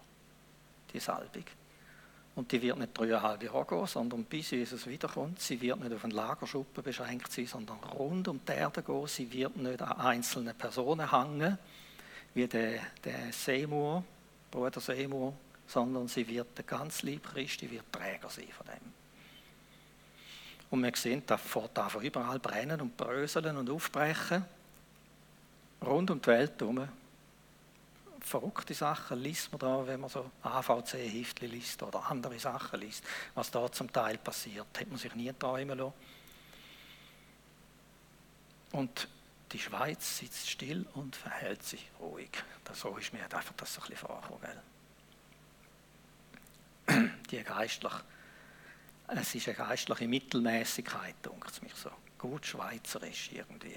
die 0.92 1.00
Salbung. 1.00 1.44
Und 2.37 2.50
die 2.53 2.62
wird 2.62 2.79
nicht 2.79 2.96
dreieinhalb 2.96 3.42
Jahre 3.42 3.66
gehen, 3.66 3.87
sondern 3.87 4.24
bis 4.24 4.50
Jesus 4.50 4.87
wiederkommt. 4.87 5.40
Sie 5.40 5.61
wird 5.61 5.81
nicht 5.81 5.92
auf 5.92 6.05
einen 6.05 6.12
Lagerschuppen 6.12 6.83
beschränkt 6.83 7.33
sein, 7.33 7.46
sondern 7.46 7.79
rund 7.79 8.29
um 8.29 8.40
die 8.46 8.53
Erde 8.53 8.83
gehen. 8.83 9.07
Sie 9.07 9.33
wird 9.33 9.57
nicht 9.57 9.83
an 9.83 10.00
einzelnen 10.00 10.55
Personen 10.57 11.11
hängen, 11.11 11.59
wie 12.35 12.46
der, 12.46 12.81
der 13.05 13.33
Seymour, 13.33 14.05
Bruder 14.50 14.81
Seymour, 14.81 15.35
sondern 15.66 16.09
sie 16.09 16.26
wird 16.26 16.57
der 16.57 16.64
ganz 16.64 17.03
lieb 17.03 17.24
Christi 17.24 17.70
wird 17.70 17.92
Träger 17.92 18.29
sein 18.29 18.48
von 18.57 18.66
dem. 18.66 18.92
Und 20.70 20.85
wir 20.85 20.92
sehen, 20.94 21.22
da 21.26 21.37
fährt 21.37 21.79
von 21.90 22.03
überall 22.03 22.38
brennen 22.38 22.81
und 22.81 22.96
bröseln 22.96 23.57
und 23.57 23.68
aufbrechen. 23.68 24.44
Rund 25.85 26.11
um 26.11 26.20
die 26.20 26.26
Welt 26.29 26.53
herum 26.61 26.88
verrückte 28.21 28.75
Sachen 28.75 29.19
liest 29.19 29.53
man 29.53 29.59
da, 29.59 29.87
wenn 29.87 30.01
man 30.01 30.11
so 30.11 30.31
AVC-Heftli 30.43 31.47
liest 31.47 31.83
oder 31.83 32.11
andere 32.11 32.39
Sachen 32.39 32.81
liest, 32.81 33.05
was 33.35 33.51
da 33.51 33.71
zum 33.71 33.93
Teil 33.93 34.19
passiert, 34.19 34.67
hat 34.79 34.89
man 34.89 34.99
sich 34.99 35.15
nie 35.15 35.33
träumen 35.33 35.79
lassen. 35.79 35.93
Und 38.73 39.09
die 39.53 39.59
Schweiz 39.59 40.19
sitzt 40.19 40.49
still 40.49 40.87
und 40.95 41.17
verhält 41.17 41.63
sich 41.63 41.91
ruhig. 41.99 42.31
So 42.73 42.97
ist 42.97 43.13
mir 43.13 43.25
einfach 43.25 43.53
das 43.57 43.77
ein 43.77 43.81
bisschen 43.81 43.97
vorgekommen. 43.97 44.59
Die 47.31 47.43
geistlich, 47.43 47.93
es 49.09 49.35
ist 49.35 49.49
eine 49.49 49.57
geistliche 49.57 50.07
Mittelmäßigkeit, 50.07 51.17
denkt 51.25 51.51
es 51.51 51.63
mich 51.63 51.75
so. 51.75 51.91
Gut 52.17 52.47
schweizerisch 52.47 53.31
irgendwie. 53.33 53.77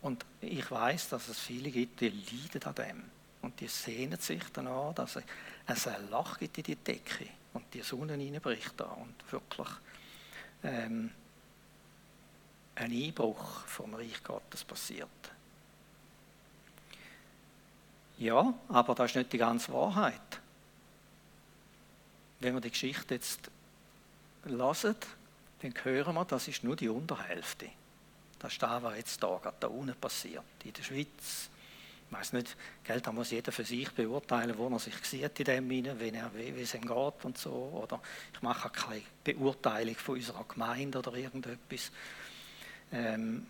Und 0.00 0.24
ich 0.40 0.68
weiß, 0.68 1.10
dass 1.10 1.28
es 1.28 1.38
viele 1.38 1.70
gibt, 1.70 2.00
die 2.00 2.08
leiden 2.08 2.62
an 2.64 2.74
dem. 2.74 3.13
Und 3.44 3.60
die 3.60 3.68
sehnen 3.68 4.18
sich 4.18 4.42
danach, 4.54 4.94
dass 4.94 5.18
es 5.66 5.86
ein 5.86 6.08
Loch 6.08 6.38
gibt 6.38 6.56
in 6.56 6.64
die 6.64 6.76
Decke 6.76 7.26
und 7.52 7.66
die 7.74 7.82
Sonne 7.82 8.14
reinbricht 8.14 8.72
da 8.78 8.84
und 8.84 9.14
wirklich 9.30 9.68
ähm, 10.62 11.10
ein 12.74 12.90
Einbruch 12.90 13.66
vom 13.66 13.92
Reich 13.92 14.24
Gottes 14.24 14.64
passiert. 14.64 15.08
Ja, 18.16 18.54
aber 18.70 18.94
das 18.94 19.10
ist 19.10 19.16
nicht 19.16 19.32
die 19.34 19.38
ganze 19.38 19.74
Wahrheit. 19.74 20.40
Wenn 22.40 22.54
wir 22.54 22.62
die 22.62 22.70
Geschichte 22.70 23.14
jetzt 23.14 23.50
hören, 24.46 24.96
dann 25.60 25.74
hören 25.82 26.14
wir, 26.14 26.24
das 26.24 26.48
ist 26.48 26.64
nur 26.64 26.76
die 26.76 26.88
Unterhälfte. 26.88 27.68
Das 28.38 28.54
ist 28.54 28.62
das, 28.62 28.82
was 28.82 28.96
jetzt 28.96 29.22
da, 29.22 29.52
da 29.60 29.66
unten 29.66 29.94
passiert. 29.96 30.44
In 30.64 30.72
der 30.72 30.82
Schweiz, 30.82 31.50
ich 32.10 32.16
weiß 32.16 32.32
nicht, 32.34 32.56
gell, 32.84 33.00
da 33.00 33.12
muss 33.12 33.30
jeder 33.30 33.50
für 33.50 33.64
sich 33.64 33.90
beurteilen, 33.90 34.56
wo 34.56 34.68
er 34.68 34.78
sich 34.78 34.94
sieht 35.04 35.38
in 35.40 35.44
dem 35.44 35.70
hinein, 35.70 36.30
wie, 36.34 36.54
wie 36.54 36.62
es 36.62 36.74
ihm 36.74 36.82
geht 36.82 37.24
und 37.24 37.36
so. 37.36 37.50
Oder 37.50 38.00
ich 38.32 38.42
mache 38.42 38.70
keine 38.70 39.02
Beurteilung 39.24 39.96
von 39.96 40.16
unserer 40.16 40.44
Gemeinde 40.44 40.98
oder 40.98 41.14
irgendetwas. 41.14 41.90
Ähm, 42.92 43.46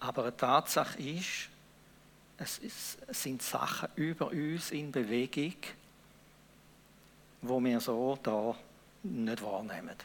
aber 0.00 0.24
eine 0.24 0.36
Tatsache 0.36 1.00
ist, 1.00 1.48
es, 2.36 2.58
ist, 2.58 2.98
es 3.06 3.22
sind 3.22 3.42
Sachen 3.42 3.88
über 3.96 4.30
uns 4.30 4.70
in 4.70 4.92
Bewegung, 4.92 5.56
wo 7.40 7.62
wir 7.62 7.80
so 7.80 8.18
da 8.22 8.54
nicht 9.02 9.42
wahrnehmen. 9.42 9.96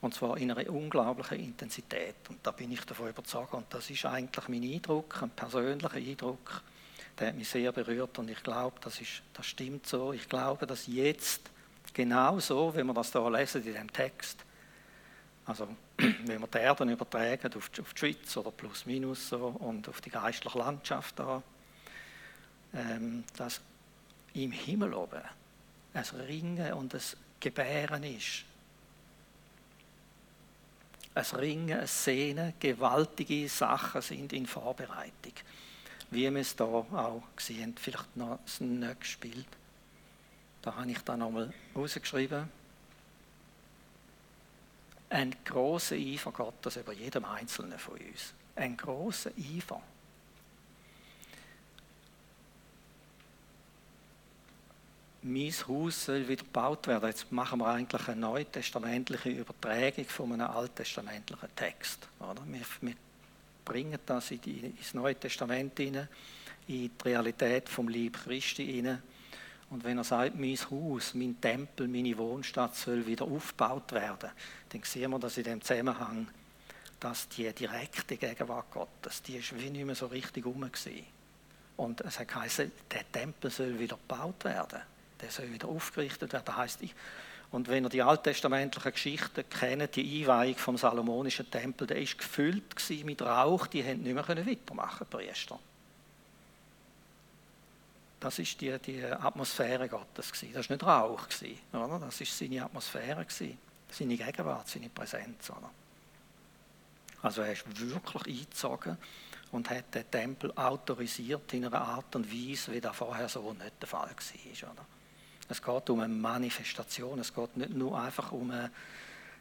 Und 0.00 0.14
zwar 0.14 0.38
in 0.38 0.50
einer 0.50 0.70
unglaublichen 0.70 1.40
Intensität. 1.40 2.16
Und 2.28 2.38
da 2.42 2.52
bin 2.52 2.72
ich 2.72 2.80
davon 2.84 3.08
überzeugt. 3.08 3.52
Und 3.52 3.66
das 3.70 3.90
ist 3.90 4.06
eigentlich 4.06 4.48
mein 4.48 4.62
Eindruck, 4.62 5.22
ein 5.22 5.30
persönlicher 5.30 5.94
Eindruck. 5.94 6.62
Der 7.18 7.28
hat 7.28 7.36
mich 7.36 7.48
sehr 7.48 7.70
berührt 7.70 8.18
und 8.18 8.30
ich 8.30 8.42
glaube, 8.42 8.76
das, 8.80 8.98
ist, 9.00 9.22
das 9.34 9.44
stimmt 9.44 9.86
so. 9.86 10.14
Ich 10.14 10.26
glaube, 10.26 10.66
dass 10.66 10.86
jetzt 10.86 11.42
genau 11.92 12.38
so, 12.38 12.74
wenn 12.74 12.86
wir 12.86 12.94
das 12.94 13.10
da 13.10 13.28
lesen 13.28 13.66
in 13.66 13.74
dem 13.74 13.92
Text, 13.92 14.38
also 15.44 15.68
wenn 15.98 16.40
wir 16.40 16.46
die 16.46 16.58
Erde 16.58 16.84
übertragen 16.84 17.52
auf 17.54 17.68
die, 17.68 17.80
auf 17.82 17.92
die 17.92 17.98
Schweiz 17.98 18.36
oder 18.36 18.50
plus 18.50 18.86
minus 18.86 19.28
so 19.28 19.48
und 19.48 19.86
auf 19.88 20.00
die 20.00 20.10
geistliche 20.10 20.56
Landschaft 20.56 21.18
da, 21.18 21.42
ähm, 22.72 23.24
dass 23.36 23.60
im 24.32 24.52
Himmel 24.52 24.94
oben 24.94 25.22
ein 25.92 26.04
Ringen 26.26 26.72
und 26.72 26.94
ein 26.94 27.00
Gebären 27.40 28.04
ist. 28.04 28.44
Ein 31.14 31.24
Ringen, 31.36 31.80
ein 31.80 31.86
Sehnen, 31.86 32.54
gewaltige 32.60 33.48
Sachen 33.48 34.00
sind 34.00 34.32
in 34.32 34.46
Vorbereitung. 34.46 35.34
Wie 36.10 36.32
wir 36.32 36.40
es 36.40 36.56
da 36.56 36.64
auch 36.64 37.22
sehen, 37.36 37.74
vielleicht 37.78 38.16
noch 38.16 38.38
das 38.44 38.60
nächste 38.60 39.18
Bild. 39.18 39.46
Da 40.62 40.76
habe 40.76 40.90
ich 40.90 40.98
da 40.98 41.16
nochmal 41.16 41.52
rausgeschrieben 41.74 42.48
ein 45.10 45.34
großer 45.44 45.96
Eifer 45.96 46.30
Gottes 46.30 46.76
über 46.76 46.92
jedem 46.92 47.24
Einzelnen 47.24 47.78
von 47.78 47.94
uns. 47.94 48.32
Ein 48.54 48.76
großer 48.76 49.32
Eifer. 49.36 49.82
Mein 55.22 55.52
Haus 55.68 56.06
soll 56.06 56.26
wieder 56.26 56.42
gebaut 56.42 56.86
werden. 56.86 57.10
Jetzt 57.10 57.30
machen 57.30 57.60
wir 57.60 57.66
eigentlich 57.66 58.08
eine 58.08 58.20
neutestamentliche 58.20 59.28
Übertragung 59.28 60.06
von 60.06 60.32
einem 60.32 60.50
alttestamentlichen 60.50 61.48
Text. 61.54 62.08
Oder? 62.18 62.42
Wir, 62.46 62.62
wir 62.80 62.94
bringen 63.64 63.98
das 64.06 64.30
in 64.30 64.40
die, 64.40 64.60
ins 64.60 64.94
Neue 64.94 65.14
Testament 65.14 65.78
hinein, 65.78 66.08
in 66.68 66.90
die 66.96 67.04
Realität 67.04 67.68
vom 67.68 67.88
Lieb 67.88 68.18
Christi 68.24 68.64
hinein 68.64 69.02
und 69.70 69.84
wenn 69.84 69.98
er 69.98 70.04
sagt, 70.04 70.34
mein 70.34 70.58
Haus, 70.70 71.14
mein 71.14 71.40
Tempel, 71.40 71.86
meine 71.86 72.18
Wohnstadt 72.18 72.74
soll 72.74 73.06
wieder 73.06 73.24
aufgebaut 73.24 73.92
werden, 73.92 74.30
dann 74.68 74.82
sehen 74.82 75.10
wir 75.12 75.18
das 75.20 75.38
in 75.38 75.44
dem 75.44 75.62
Zusammenhang, 75.62 76.26
dass 76.98 77.28
die 77.28 77.50
direkte 77.52 78.16
Gegenwart 78.16 78.72
Gottes, 78.72 79.22
die 79.22 79.36
ist 79.36 79.56
wie 79.56 79.70
nicht 79.70 79.86
mehr 79.86 79.94
so 79.94 80.06
richtig 80.06 80.44
rum. 80.44 80.68
Und 81.76 82.00
es 82.00 82.18
hat 82.18 82.28
geheißen, 82.28 82.72
der 82.90 83.12
Tempel 83.12 83.50
soll 83.50 83.78
wieder 83.78 83.96
gebaut 83.96 84.44
werden. 84.44 84.80
Der 85.20 85.30
soll 85.30 85.52
wieder 85.52 85.68
aufgerichtet 85.68 86.32
werden. 86.32 86.56
heißt 86.56 86.82
ich. 86.82 86.94
Und 87.50 87.68
wenn 87.68 87.84
ihr 87.84 87.90
die 87.90 88.02
alttestamentlichen 88.02 88.92
Geschichten 88.92 89.44
kennt, 89.48 89.96
die 89.96 90.22
Einweihung 90.22 90.56
vom 90.56 90.76
Salomonischen 90.76 91.50
Tempel, 91.50 91.86
der 91.86 91.98
ist 91.98 92.16
gefüllt 92.16 92.64
mit 93.04 93.22
Rauch, 93.22 93.66
die 93.66 93.82
haben 93.82 94.02
nicht 94.02 94.14
mehr 94.14 94.46
weitermachen, 94.46 95.06
Priester. 95.08 95.58
Das 98.20 98.38
ist 98.38 98.60
die, 98.60 98.78
die 98.78 99.02
Atmosphäre 99.02 99.88
Gottes. 99.88 100.30
Gewesen. 100.30 100.52
Das 100.52 100.68
war 100.68 100.76
nicht 100.76 100.86
Rauch. 100.86 101.28
Gewesen, 101.28 101.58
oder? 101.72 101.98
Das 101.98 102.20
war 102.20 102.26
seine 102.26 102.64
Atmosphäre, 102.64 103.24
gewesen. 103.24 103.58
seine 103.90 104.16
Gegenwart, 104.16 104.68
seine 104.68 104.90
Präsenz. 104.90 105.50
Oder? 105.50 105.70
Also 107.22 107.42
er 107.42 107.52
ist 107.52 107.64
wirklich 107.80 108.40
eingezogen 108.40 108.96
und 109.52 109.70
hat 109.70 109.94
den 109.94 110.10
Tempel 110.10 110.52
autorisiert 110.52 111.52
in 111.54 111.66
einer 111.66 111.80
Art 111.80 112.14
und 112.14 112.30
Weise, 112.30 112.72
wie 112.72 112.80
das 112.80 112.94
vorher 112.94 113.28
so 113.28 113.52
nicht 113.52 113.72
der 113.80 113.88
Fall 113.88 114.10
war. 114.10 114.86
Es 115.50 115.62
geht 115.62 115.90
um 115.90 116.00
eine 116.00 116.14
Manifestation, 116.14 117.18
es 117.18 117.34
geht 117.34 117.56
nicht 117.56 117.74
nur 117.74 118.00
einfach 118.00 118.32
um 118.32 118.52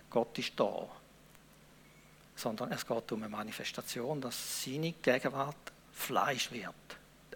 Gott 0.09 0.37
ist 0.39 0.59
da, 0.59 0.87
sondern 2.35 2.71
es 2.71 2.85
geht 2.85 3.11
um 3.11 3.21
eine 3.21 3.29
Manifestation, 3.29 4.19
dass 4.19 4.63
seine 4.63 4.91
Gegenwart 4.93 5.55
Fleisch 5.93 6.51
wird 6.51 6.73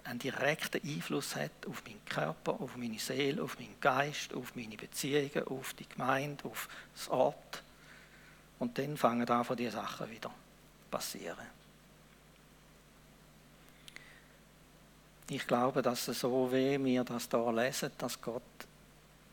einen 0.03 0.19
direkten 0.19 0.81
Einfluss 0.85 1.35
hat 1.35 1.65
auf 1.67 1.83
meinen 1.85 2.03
Körper, 2.05 2.59
auf 2.59 2.75
meine 2.75 2.99
Seele, 2.99 3.41
auf 3.41 3.57
meinen 3.59 3.79
Geist, 3.79 4.33
auf 4.33 4.55
meine 4.55 4.75
Beziehungen, 4.75 5.47
auf 5.47 5.73
die 5.73 5.87
Gemeinde, 5.87 6.45
auf 6.45 6.67
das 6.93 7.09
Ort. 7.09 7.63
Und 8.59 8.77
dann 8.77 8.97
fangen 8.97 9.27
an, 9.27 9.45
von 9.45 9.57
diese 9.57 9.71
Sachen 9.71 10.09
wieder 10.09 10.31
passieren. 10.91 11.62
Ich 15.29 15.47
glaube, 15.47 15.81
dass 15.81 16.07
es 16.07 16.19
so 16.19 16.51
wie 16.51 16.83
wir 16.83 17.03
das 17.03 17.29
da 17.29 17.49
lesen, 17.49 17.91
dass 17.97 18.21
Gott 18.21 18.41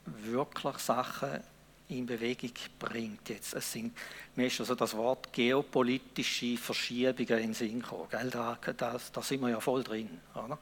wirklich 0.07 0.79
Sachen 0.79 1.41
in 1.89 2.07
Bewegung 2.07 2.53
bringt. 2.79 3.29
Jetzt, 3.29 3.55
es 3.55 3.73
sind, 3.73 3.97
mir 4.37 4.47
ist 4.47 4.61
also 4.61 4.75
das 4.75 4.97
Wort 4.97 5.33
geopolitische 5.33 6.57
Verschiebungen 6.57 7.39
in 7.39 7.49
den 7.49 7.55
Sinn 7.55 7.81
gekommen. 7.81 8.07
Gell? 8.11 8.31
Da, 8.31 8.57
da, 8.77 8.97
da 9.13 9.23
sind 9.23 9.41
wir 9.41 9.51
ja 9.51 9.61
voll 9.61 9.83
drin. 9.83 10.21
Oder? 10.35 10.59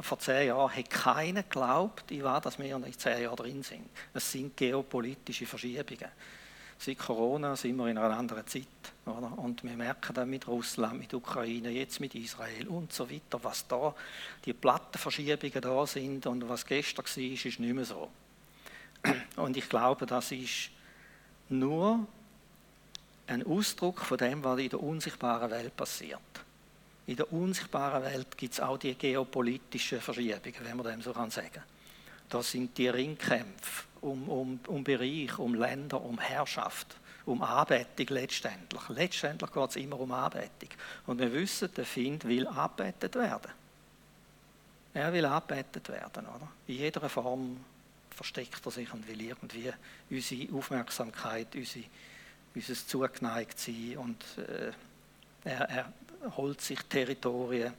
Vor 0.00 0.18
zehn 0.18 0.48
Jahren 0.48 0.74
hat 0.74 0.90
keiner 0.90 1.42
geglaubt, 1.42 2.10
ich 2.10 2.22
war, 2.22 2.40
dass 2.40 2.58
wir 2.58 2.76
in 2.76 2.92
zehn 2.98 3.22
Jahren 3.22 3.36
drin 3.36 3.62
sind. 3.62 3.88
Es 4.12 4.30
sind 4.30 4.56
geopolitische 4.56 5.46
Verschiebungen. 5.46 6.10
Seit 6.78 6.98
Corona 6.98 7.56
sind 7.56 7.76
wir 7.76 7.88
in 7.88 7.98
einer 7.98 8.16
anderen 8.16 8.46
Zeit. 8.46 8.66
Oder? 9.04 9.36
Und 9.36 9.64
wir 9.64 9.76
merken 9.76 10.14
dann 10.14 10.30
mit 10.30 10.46
Russland, 10.46 11.00
mit 11.00 11.12
Ukraine, 11.12 11.70
jetzt 11.70 11.98
mit 11.98 12.14
Israel 12.14 12.68
und 12.68 12.92
so 12.92 13.10
weiter, 13.10 13.42
was 13.42 13.66
da 13.66 13.94
die 14.44 14.52
Plattenverschiebungen 14.52 15.60
da 15.60 15.86
sind 15.86 16.26
und 16.26 16.48
was 16.48 16.64
gestern 16.64 17.04
war, 17.04 17.22
ist 17.22 17.44
nicht 17.44 17.58
mehr 17.58 17.84
so. 17.84 18.08
Und 19.36 19.56
ich 19.56 19.68
glaube, 19.68 20.06
das 20.06 20.30
ist 20.30 20.70
nur 21.48 22.06
ein 23.26 23.44
Ausdruck 23.44 24.00
von 24.00 24.18
dem, 24.18 24.44
was 24.44 24.60
in 24.60 24.68
der 24.70 24.82
unsichtbaren 24.82 25.50
Welt 25.50 25.76
passiert. 25.76 26.20
In 27.06 27.16
der 27.16 27.32
unsichtbaren 27.32 28.02
Welt 28.02 28.36
gibt 28.36 28.54
es 28.54 28.60
auch 28.60 28.78
die 28.78 28.94
geopolitischen 28.94 30.00
Verschiebungen, 30.00 30.60
wenn 30.62 30.76
man 30.76 30.86
dem 30.86 31.02
so 31.02 31.12
kann 31.12 31.30
sagen. 31.30 31.62
Das 32.28 32.50
sind 32.50 32.76
die 32.76 32.88
Ringkämpfe 32.88 33.87
um, 34.00 34.28
um, 34.28 34.60
um 34.66 34.84
Bereich, 34.84 35.38
um 35.38 35.54
Länder, 35.54 36.00
um 36.00 36.18
Herrschaft, 36.18 36.96
um 37.26 37.42
Anbetung 37.42 38.06
letztendlich. 38.08 38.88
Letztendlich 38.88 39.52
geht 39.52 39.70
es 39.70 39.76
immer 39.76 40.00
um 40.00 40.12
Anbetung. 40.12 40.70
Und 41.06 41.18
wir 41.18 41.32
wissen, 41.32 41.72
der 41.74 41.84
Find 41.84 42.24
will 42.24 42.46
anbetet 42.46 43.14
werden. 43.14 43.50
Er 44.94 45.12
will 45.12 45.24
anbetet 45.24 45.88
werden, 45.88 46.26
oder? 46.26 46.48
In 46.66 46.76
jeder 46.76 47.08
Form 47.08 47.58
versteckt 48.10 48.64
er 48.64 48.72
sich 48.72 48.92
und 48.92 49.06
will 49.06 49.20
irgendwie 49.20 49.72
unsere 50.10 50.52
Aufmerksamkeit, 50.54 51.54
unsere, 51.54 51.84
unser 52.54 52.74
zugeneigt 52.74 53.58
sein 53.58 53.96
und 53.98 54.24
äh, 54.38 54.72
er, 55.44 55.68
er 55.68 55.92
holt 56.36 56.60
sich 56.60 56.80
Territorien. 56.82 57.72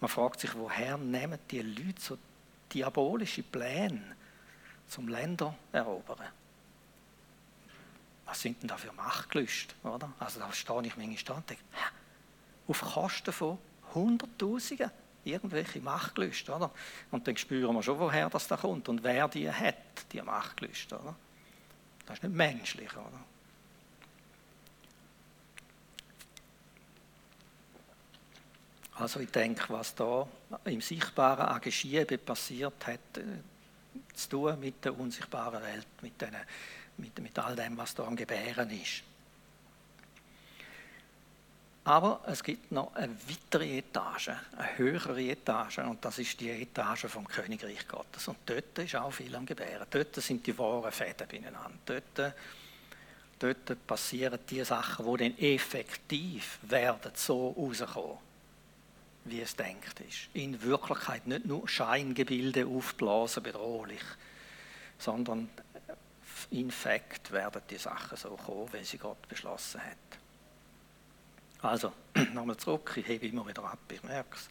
Man 0.00 0.08
fragt 0.08 0.40
sich, 0.40 0.54
woher 0.54 0.98
nehmen 0.98 1.38
die 1.50 1.62
Leute 1.62 2.00
so 2.00 2.18
diabolische 2.72 3.42
Pläne 3.42 4.02
zum 4.92 5.08
Länder 5.08 5.54
erobern? 5.72 6.28
was 8.32 8.40
sind 8.40 8.62
denn 8.62 8.68
da 8.68 8.78
für 8.78 8.90
Machtgelüste, 8.92 9.74
oder? 9.82 10.10
Also 10.18 10.40
da 10.40 10.50
stehe 10.54 10.86
ich 10.86 10.96
manchmal 10.96 11.22
da 11.26 11.34
und 11.34 11.50
denke, 11.50 11.62
auf 12.66 12.80
Kosten 12.80 13.30
von 13.30 13.58
Hunderttausenden 13.94 14.90
irgendwelche 15.22 15.82
Machtgelüste, 15.82 16.50
oder? 16.54 16.70
Und 17.10 17.28
dann 17.28 17.36
spüren 17.36 17.74
wir 17.74 17.82
schon, 17.82 17.98
woher 17.98 18.30
das 18.30 18.48
da 18.48 18.56
kommt 18.56 18.88
und 18.88 19.02
wer 19.02 19.28
die 19.28 19.52
hat, 19.52 20.10
die 20.10 20.22
Machtgelüste, 20.22 20.98
oder? 20.98 21.14
Das 22.06 22.16
ist 22.16 22.22
nicht 22.22 22.34
menschlich, 22.34 22.90
oder? 22.92 23.20
Also 28.94 29.20
ich 29.20 29.30
denke, 29.30 29.64
was 29.68 29.94
da 29.94 30.26
im 30.64 30.80
Sichtbaren 30.80 31.48
an 31.48 31.60
Geschiebe 31.60 32.16
passiert, 32.16 32.86
hat 32.86 33.18
äh, 33.18 33.20
zu 34.14 34.28
tun 34.28 34.60
mit 34.60 34.84
der 34.84 34.98
unsichtbaren 34.98 35.62
Welt, 35.62 35.86
mit, 36.00 36.20
den, 36.20 36.36
mit, 36.96 37.18
mit 37.20 37.38
all 37.38 37.56
dem, 37.56 37.76
was 37.76 37.94
da 37.94 38.04
am 38.04 38.16
Gebären 38.16 38.70
ist. 38.70 39.02
Aber 41.84 42.20
es 42.26 42.44
gibt 42.44 42.70
noch 42.70 42.94
eine 42.94 43.14
weitere 43.28 43.78
Etage, 43.78 44.28
eine 44.28 44.78
höhere 44.78 45.20
Etage, 45.20 45.78
und 45.78 46.04
das 46.04 46.18
ist 46.18 46.38
die 46.38 46.50
Etage 46.50 47.06
vom 47.06 47.26
Königreich 47.26 47.88
Gottes. 47.88 48.28
Und 48.28 48.38
dort 48.46 48.78
ist 48.78 48.94
auch 48.94 49.10
viel 49.10 49.34
am 49.34 49.44
Gebären. 49.44 49.86
Dort 49.90 50.14
sind 50.14 50.46
die 50.46 50.56
wahren 50.56 50.92
Fäden 50.92 51.26
beieinander. 51.26 51.68
Dort, 51.84 52.34
dort 53.40 53.86
passieren 53.86 54.38
die 54.48 54.62
Sachen, 54.64 55.04
die 55.12 55.24
dann 55.24 55.38
effektiv 55.38 56.60
werden 56.62 57.10
so 57.14 57.50
rauskommen, 57.50 58.18
wie 59.24 59.40
es 59.40 59.56
denkt 59.56 60.00
ist. 60.00 60.28
In 60.34 60.62
Wirklichkeit 60.62 61.26
nicht 61.26 61.46
nur 61.46 61.68
Scheingebilde 61.68 62.66
aufblasen, 62.66 63.42
bedrohlich, 63.42 64.02
sondern 64.98 65.48
in 66.50 66.70
Fakt 66.70 67.30
werden 67.30 67.62
die 67.70 67.78
Sachen 67.78 68.16
so 68.16 68.30
kommen, 68.30 68.72
wie 68.72 68.84
sie 68.84 68.98
Gott 68.98 69.28
beschlossen 69.28 69.80
hat. 69.80 69.96
Also, 71.62 71.92
nochmal 72.34 72.56
zurück, 72.56 72.94
ich 72.96 73.06
hebe 73.06 73.26
immer 73.26 73.46
wieder 73.46 73.64
ab, 73.64 73.78
ich 73.90 74.02
merke 74.02 74.36
es. 74.36 74.48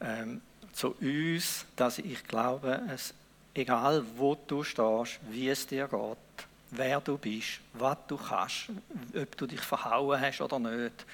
Ähm, 0.00 0.42
zu 0.72 0.94
uns, 1.00 1.64
dass 1.76 1.98
ich 1.98 2.24
glaube, 2.26 2.82
es, 2.92 3.14
egal 3.54 4.04
wo 4.16 4.34
du 4.34 4.64
stehst, 4.64 5.20
wie 5.30 5.48
es 5.48 5.66
dir 5.66 5.88
geht, 5.88 6.46
wer 6.70 7.00
du 7.00 7.16
bist, 7.18 7.60
was 7.72 7.96
du 8.06 8.16
kannst, 8.16 8.70
ob 9.14 9.36
du 9.36 9.46
dich 9.46 9.60
verhauen 9.60 10.20
hast 10.20 10.40
oder 10.40 10.58
nicht, 10.58 11.06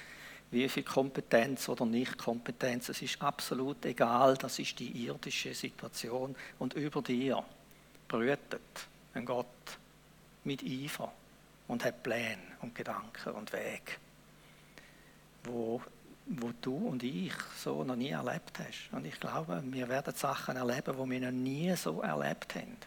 wie 0.51 0.69
viel 0.69 0.83
Kompetenz 0.83 1.67
oder 1.69 1.85
Nicht-Kompetenz, 1.85 2.89
es 2.89 3.01
ist 3.01 3.21
absolut 3.21 3.85
egal, 3.85 4.37
das 4.37 4.59
ist 4.59 4.79
die 4.79 5.05
irdische 5.05 5.53
Situation 5.53 6.35
und 6.59 6.73
über 6.73 7.01
dir 7.01 7.43
brütet 8.07 8.61
ein 9.13 9.25
Gott 9.25 9.45
mit 10.43 10.63
Eifer 10.63 11.11
und 11.67 11.83
hat 11.83 12.03
Pläne 12.03 12.41
und 12.61 12.75
Gedanken 12.75 13.33
und 13.33 13.51
Wege 13.51 14.05
wo, 15.45 15.81
wo 16.25 16.51
du 16.61 16.75
und 16.75 17.03
ich 17.03 17.33
so 17.57 17.83
noch 17.83 17.95
nie 17.95 18.09
erlebt 18.09 18.59
hast. 18.59 18.89
Und 18.91 19.05
ich 19.05 19.19
glaube, 19.19 19.61
wir 19.65 19.89
werden 19.89 20.13
Sachen 20.15 20.57
erleben, 20.57 20.95
die 20.97 21.09
wir 21.09 21.19
noch 21.19 21.31
nie 21.31 21.75
so 21.75 22.01
erlebt 22.01 22.55
haben. 22.55 22.77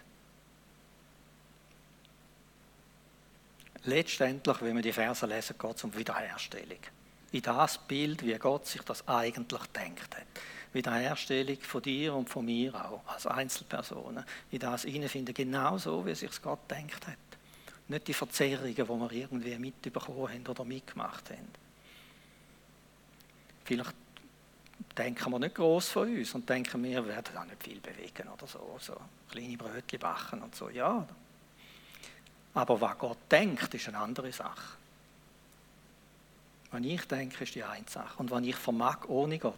Letztendlich, 3.85 4.61
wenn 4.61 4.75
wir 4.75 4.83
die 4.83 4.93
Verse 4.93 5.25
lesen, 5.25 5.57
geht 5.59 5.77
es 5.77 5.85
um 5.85 5.97
Wiederherstellung. 5.97 6.81
In 7.33 7.43
das 7.43 7.79
Bild, 7.79 8.25
wie 8.25 8.35
Gott 8.39 8.67
sich 8.67 8.83
das 8.83 9.07
eigentlich 9.07 9.67
denkt 9.67 10.17
hat. 10.17 10.27
Wiederherstellung 10.73 11.61
von 11.61 11.83
dir 11.83 12.15
und 12.15 12.29
von 12.29 12.45
mir 12.45 12.75
auch, 12.75 13.03
als 13.07 13.27
Einzelpersonen. 13.27 14.25
In 14.51 14.59
das 14.59 14.83
hineinfinden, 14.83 15.35
genau 15.35 15.79
so, 15.79 16.05
wie 16.07 16.15
sich 16.15 16.43
Gott 16.43 16.71
denkt 16.71 17.07
hat. 17.07 17.17
Nicht 17.89 18.09
die 18.09 18.15
Verzerrungen, 18.15 18.75
die 18.75 18.89
wir 18.89 19.13
irgendwie 19.13 19.59
mitbekommen 19.59 20.29
haben 20.29 20.47
oder 20.47 20.65
mitgemacht 20.65 21.31
haben. 21.31 21.49
Vielleicht 23.65 23.95
denken 24.97 25.31
wir 25.31 25.39
nicht 25.39 25.55
groß 25.55 25.89
von 25.89 26.17
uns 26.17 26.35
und 26.35 26.49
denken, 26.49 26.83
wir 26.83 27.07
werden 27.07 27.37
auch 27.37 27.45
nicht 27.45 27.63
viel 27.63 27.81
bewegen 27.81 28.29
oder 28.29 28.47
so, 28.47 28.77
so 28.79 28.97
kleine 29.31 29.57
Brötchen 29.57 29.99
backen 29.99 30.43
und 30.43 30.55
so, 30.55 30.69
ja. 30.71 31.07
Aber 32.55 32.81
was 32.81 32.99
Gott 32.99 33.19
denkt, 33.31 33.73
ist 33.75 33.89
eine 33.89 33.99
andere 33.99 34.33
Sache. 34.33 34.77
Was 36.71 36.83
ich 36.83 37.05
denke, 37.07 37.45
ist 37.45 37.55
die 37.55 37.65
eine 37.65 37.89
Sache. 37.89 38.19
Und 38.19 38.31
was 38.31 38.43
ich 38.43 38.57
vermag 38.57 39.09
ohne 39.09 39.39
Gott, 39.39 39.55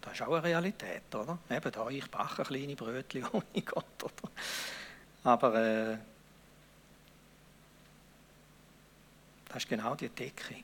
das 0.00 0.14
ist 0.14 0.22
auch 0.22 0.32
eine 0.32 0.42
Realität, 0.42 1.14
oder? 1.14 1.38
Eben 1.50 1.72
da, 1.72 1.88
ich 1.88 2.10
backe 2.10 2.42
kleine 2.42 2.74
Brötchen 2.74 3.26
ohne 3.32 3.62
Gott, 3.64 4.02
oder? 4.02 4.30
Aber 5.24 5.54
äh, 5.54 5.98
das 9.48 9.58
ist 9.58 9.68
genau 9.68 9.94
die 9.94 10.08
Decke 10.08 10.56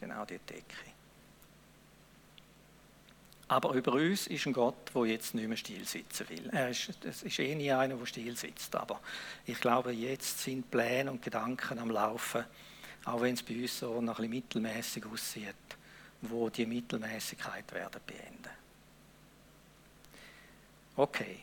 genau 0.00 0.24
die 0.24 0.38
Decke. 0.38 0.90
Aber 3.48 3.74
über 3.74 3.92
uns 3.92 4.28
ist 4.28 4.46
ein 4.46 4.52
Gott, 4.52 4.94
der 4.94 5.06
jetzt 5.06 5.34
nicht 5.34 5.48
mehr 5.48 5.56
still 5.56 5.84
sitzen 5.84 6.28
will. 6.28 6.48
Er 6.52 6.70
ist, 6.70 7.04
es 7.04 7.22
ist 7.24 7.38
eh 7.40 7.54
nie 7.54 7.72
einer, 7.72 7.96
der 7.96 8.06
still 8.06 8.36
sitzt. 8.36 8.74
Aber 8.76 9.00
ich 9.44 9.60
glaube, 9.60 9.92
jetzt 9.92 10.40
sind 10.40 10.70
Pläne 10.70 11.10
und 11.10 11.22
Gedanken 11.22 11.80
am 11.80 11.90
Laufen, 11.90 12.44
auch 13.04 13.20
wenn 13.20 13.34
es 13.34 13.42
bei 13.42 13.54
uns 13.60 13.78
so 13.78 14.00
noch 14.00 14.18
ein 14.18 14.30
bisschen 14.30 14.30
mittelmäßig 14.30 15.06
aussieht, 15.06 15.54
wo 16.22 16.50
die 16.50 16.66
Mittelmäßigkeit 16.66 17.72
werden 17.72 18.00
beenden. 18.06 18.50
Okay. 20.96 21.40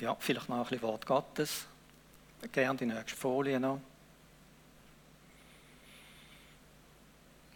Ja, 0.00 0.14
vielleicht 0.18 0.48
noch 0.48 0.56
ein 0.56 0.62
bisschen 0.64 0.82
Wort 0.82 1.06
Gottes 1.06 1.66
gerne 2.52 2.78
die 2.78 2.86
nächste 2.86 3.16
Folie 3.16 3.58
noch. 3.60 3.80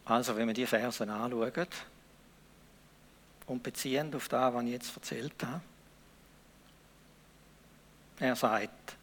Also, 0.05 0.37
wenn 0.37 0.49
wir 0.49 0.55
die 0.55 0.66
Verse 0.66 1.03
anschauen 1.05 1.66
und 3.46 3.62
beziehen 3.62 4.14
auf 4.14 4.29
das, 4.29 4.55
was 4.55 4.64
ich 4.64 4.70
jetzt 4.70 4.96
erzählt 4.96 5.44
habe, 5.44 5.61
er 8.18 8.37
sagt, 8.37 8.96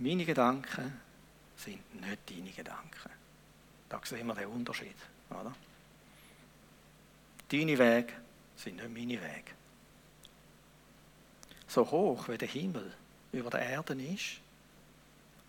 meine 0.00 0.24
Gedanken 0.24 0.98
sind 1.56 2.00
nicht 2.00 2.30
deine 2.30 2.50
Gedanken. 2.50 3.10
Da 3.88 4.00
sehen 4.02 4.26
wir 4.26 4.34
den 4.34 4.48
Unterschied. 4.48 4.96
Oder? 5.28 5.54
Deine 7.50 7.78
Wege 7.78 8.12
sind 8.56 8.76
nicht 8.76 8.88
meine 8.88 9.22
Wege. 9.22 9.52
So 11.68 11.88
hoch 11.90 12.28
wie 12.28 12.38
der 12.38 12.48
Himmel 12.48 12.92
über 13.32 13.50
der 13.50 13.60
Erde 13.60 13.94
ist, 14.02 14.40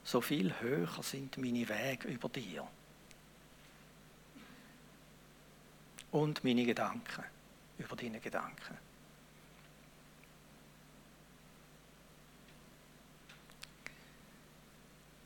so 0.04 0.20
viel 0.20 0.54
höher 0.60 1.02
sind 1.02 1.38
meine 1.38 1.68
Wege 1.68 2.08
über 2.10 2.28
dir. 2.28 2.68
Und 6.12 6.44
meine 6.44 6.66
Gedanken 6.66 7.24
über 7.78 7.96
deine 7.96 8.20
Gedanken. 8.20 8.78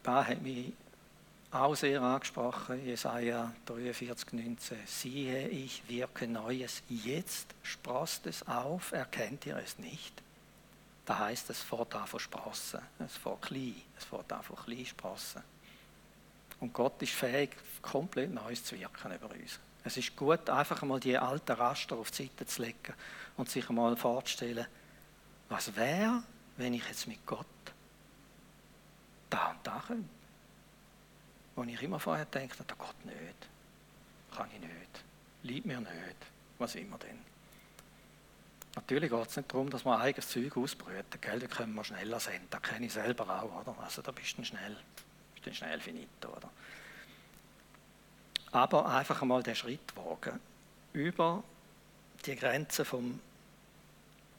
Da 0.06 0.24
hat 0.24 0.39
mich 0.44 0.72
auch 1.50 1.74
sehr 1.74 2.00
angesprochen, 2.00 2.86
Jesaja 2.86 3.52
43, 3.65 4.34
19. 4.34 4.78
Siehe, 4.86 5.48
ich 5.48 5.82
wirke 5.88 6.28
Neues. 6.28 6.84
Jetzt 6.88 7.48
sprost 7.63 8.28
es 8.28 8.48
auf, 8.48 8.91
erkennt 8.91 9.48
ihr 9.48 9.58
es 9.58 9.80
nicht? 9.80 10.13
Da 11.08 11.18
heißt 11.18 11.50
es 11.50 11.63
fährt 11.63 11.96
an 11.96 12.06
von 12.06 12.20
Sprossen. 12.20 12.82
Es 13.00 13.18
fährt 13.18 13.41
klein. 13.41 13.82
Es 13.98 14.06
fährt 14.06 14.32
an 14.32 14.44
von 14.44 14.58
klein 14.58 14.86
Sprossen. 14.86 15.41
Und 16.60 16.72
Gott 16.72 17.02
ist 17.02 17.13
fähig, 17.13 17.58
komplett 17.82 18.32
Neues 18.32 18.63
zu 18.63 18.80
wirken 18.80 19.12
über 19.12 19.32
uns. 19.32 19.60
Es 19.84 19.98
ist 19.98 20.16
gut, 20.16 20.47
einfach 20.51 20.84
einmal 20.84 20.99
die 20.99 21.18
alten 21.18 21.53
Raster 21.53 21.95
auf 21.95 22.12
die 22.12 22.26
Seite 22.26 22.45
zu 22.45 22.62
legen 22.62 22.93
und 23.38 23.49
sich 23.49 23.68
einmal 23.68 23.97
vorzustellen, 23.97 24.68
was 25.49 25.76
wäre, 25.76 26.22
wenn 26.58 26.76
ich 26.76 26.88
jetzt 26.88 27.08
mit 27.08 27.26
Gott 27.26 27.47
da 29.36 29.50
und 29.50 29.68
da 29.68 29.84
könnte. 29.86 30.10
Wo 31.56 31.64
ich 31.64 31.82
immer 31.82 32.00
vorher 32.00 32.26
denke, 32.26 32.56
da 32.66 32.76
Gott 32.76 33.06
nicht, 33.06 33.16
kann 34.36 34.50
ich 34.54 34.60
nicht, 34.60 35.04
liebt 35.44 35.66
mir 35.66 35.80
nicht, 35.80 36.18
was 36.58 36.76
immer 36.76 36.98
denn. 36.98 37.20
Natürlich 38.76 39.10
geht 39.10 39.28
es 39.28 39.38
nicht 39.38 39.52
darum, 39.52 39.70
dass 39.70 39.86
man 39.86 40.02
eigenes 40.02 40.28
Zeug 40.28 40.58
ausbrüten, 40.58 41.22
gell? 41.22 41.40
da 41.40 41.48
können 41.48 41.74
wir 41.74 41.84
schneller 41.86 42.20
sein. 42.20 42.42
Das 42.50 42.62
kenne 42.62 42.86
ich 42.86 42.94
selber 42.94 43.42
auch, 43.42 43.62
oder? 43.62 43.76
Also 43.82 44.02
da 44.02 44.12
bist 44.12 44.38
du 44.38 44.44
schnell, 44.44 44.76
bist 45.34 45.46
du 45.46 45.54
schnell 45.54 45.80
finito, 45.80 46.30
oder? 46.30 46.50
Aber 48.52 48.86
einfach 48.88 49.22
einmal 49.22 49.44
den 49.44 49.56
Schritt 49.56 49.96
wagen, 49.96 50.40
über 50.92 51.44
die 52.26 52.36
Grenzen 52.36 52.84
vom 52.84 53.20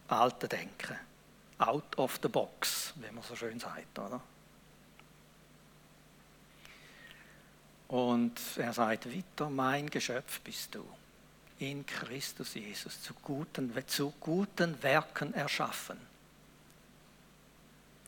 alten 0.08 0.48
Denken. 0.48 0.98
Out 1.58 1.96
of 1.96 2.18
the 2.22 2.28
box, 2.28 2.92
wie 2.96 3.10
man 3.10 3.22
so 3.22 3.34
schön 3.34 3.58
sagt, 3.58 3.98
oder? 3.98 4.20
Und 7.88 8.40
er 8.56 8.72
sagt 8.72 9.06
weiter, 9.06 9.48
mein 9.48 9.88
Geschöpf 9.88 10.40
bist 10.40 10.74
du 10.74 10.84
in 11.58 11.86
Christus 11.86 12.54
Jesus 12.54 13.00
zu 13.02 13.14
guten, 13.22 13.72
zu 13.86 14.12
guten 14.20 14.82
Werken 14.82 15.32
erschaffen. 15.34 15.96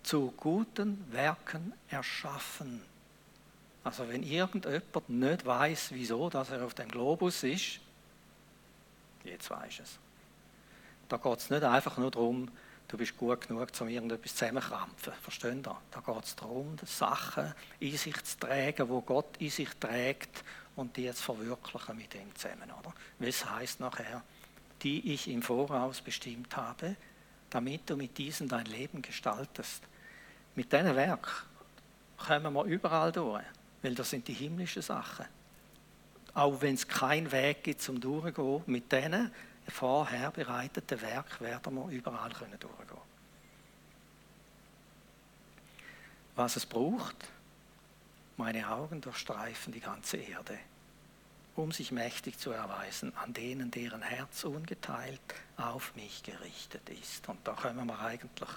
zu 0.08 0.32
guten 0.38 1.04
Werken 1.12 1.74
erschaffen. 1.90 2.80
Also 3.84 4.08
wenn 4.08 4.22
irgendjemand 4.22 5.08
nicht 5.10 5.44
weiß, 5.44 5.90
wieso 5.92 6.30
dass 6.30 6.48
er 6.48 6.64
auf 6.64 6.72
dem 6.72 6.88
Globus 6.88 7.42
ist, 7.42 7.80
jetzt 9.24 9.50
weiß 9.50 9.80
es. 9.80 9.98
Da 11.10 11.18
geht 11.18 11.38
es 11.38 11.50
nicht 11.50 11.62
einfach 11.62 11.98
nur 11.98 12.10
darum, 12.10 12.50
du 12.89 12.97
bist 12.97 13.16
gut 13.16 13.47
genug, 13.47 13.68
um 13.80 13.89
irgendetwas 13.89 14.34
zusammenkrampfen. 14.34 15.12
Versteht 15.22 15.66
ihr? 15.66 15.76
Da 15.91 16.01
geht 16.01 16.24
es 16.24 16.36
darum, 16.36 16.76
Sachen 16.84 17.55
in 17.80 17.97
sich 17.97 18.22
zu 18.24 18.39
tragen, 18.39 18.89
wo 18.89 19.01
Gott 19.03 19.36
in 19.39 19.51
sich 19.51 19.70
trägt 19.78 20.43
und 20.76 20.97
die 20.97 21.05
jetzt 21.05 21.20
verwirklichen 21.20 21.97
mit 21.97 22.14
ihm 22.14 22.34
zusammen. 22.34 22.70
Oder? 22.78 22.93
Was 23.18 23.45
heißt 23.45 23.80
nachher, 23.80 24.22
die 24.82 25.12
ich 25.12 25.28
im 25.28 25.43
Voraus 25.43 26.01
bestimmt 26.01 26.57
habe, 26.57 26.97
damit 27.51 27.89
du 27.89 27.97
mit 27.97 28.16
diesen 28.18 28.49
dein 28.49 28.66
Leben 28.66 29.03
gestaltest. 29.03 29.82
Mit 30.55 30.72
diesem 30.72 30.95
Werk 30.97 31.47
kommen 32.16 32.53
wir 32.53 32.64
überall 32.64 33.12
durch, 33.12 33.45
weil 33.82 33.95
das 33.95 34.11
sind 34.11 34.28
die 34.28 34.34
himmlischen 34.34 34.82
Sachen. 34.82 35.26
Auch 36.34 36.61
wenn 36.61 36.74
es 36.74 36.86
keinen 36.86 37.32
Weg 37.32 37.64
gibt 37.64 37.80
zum 37.80 38.01
Durchgehen, 38.01 38.62
mit 38.66 38.93
denen 38.93 39.32
vorher 39.70 40.30
bereiteten 40.30 41.00
Werk 41.00 41.40
werden 41.40 41.74
wir 41.74 41.88
überall 41.88 42.32
können 42.32 42.58
durchgehen. 42.58 42.98
Was 46.36 46.56
es 46.56 46.66
braucht, 46.66 47.16
meine 48.36 48.70
Augen 48.70 49.00
durchstreifen 49.00 49.72
die 49.72 49.80
ganze 49.80 50.18
Erde, 50.18 50.58
um 51.56 51.72
sich 51.72 51.90
mächtig 51.90 52.38
zu 52.38 52.52
erweisen 52.52 53.12
an 53.16 53.32
denen, 53.32 53.70
deren 53.70 54.02
Herz 54.02 54.44
ungeteilt 54.44 55.20
auf 55.56 55.94
mich 55.96 56.22
gerichtet 56.22 56.88
ist. 56.88 57.28
Und 57.28 57.46
da 57.46 57.52
kommen 57.52 57.86
wir 57.86 57.98
eigentlich 57.98 58.48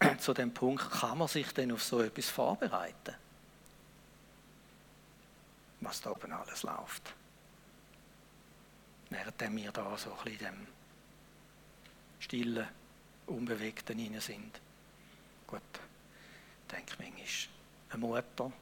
zu 0.18 0.34
dem 0.34 0.52
Punkt, 0.52 0.90
kann 0.90 1.18
man 1.18 1.28
sich 1.28 1.52
denn 1.52 1.72
auf 1.72 1.82
so 1.82 2.02
etwas 2.02 2.28
vorbereiten? 2.28 3.14
Was 5.80 6.02
da 6.02 6.10
oben 6.10 6.32
alles 6.32 6.62
läuft 6.62 7.14
während 9.10 9.56
wir 9.56 9.72
da 9.72 9.96
so 9.96 10.16
ein 10.24 10.32
in 10.32 10.38
dem 10.38 10.66
stillen, 12.20 12.66
unbewegten 13.26 13.98
hinein 13.98 14.20
sind. 14.20 14.60
Gut, 15.46 15.60
ich 15.72 16.74
denke 16.74 16.94
manchmal, 16.98 17.48
eine 17.90 18.00
Mutter 18.00 18.52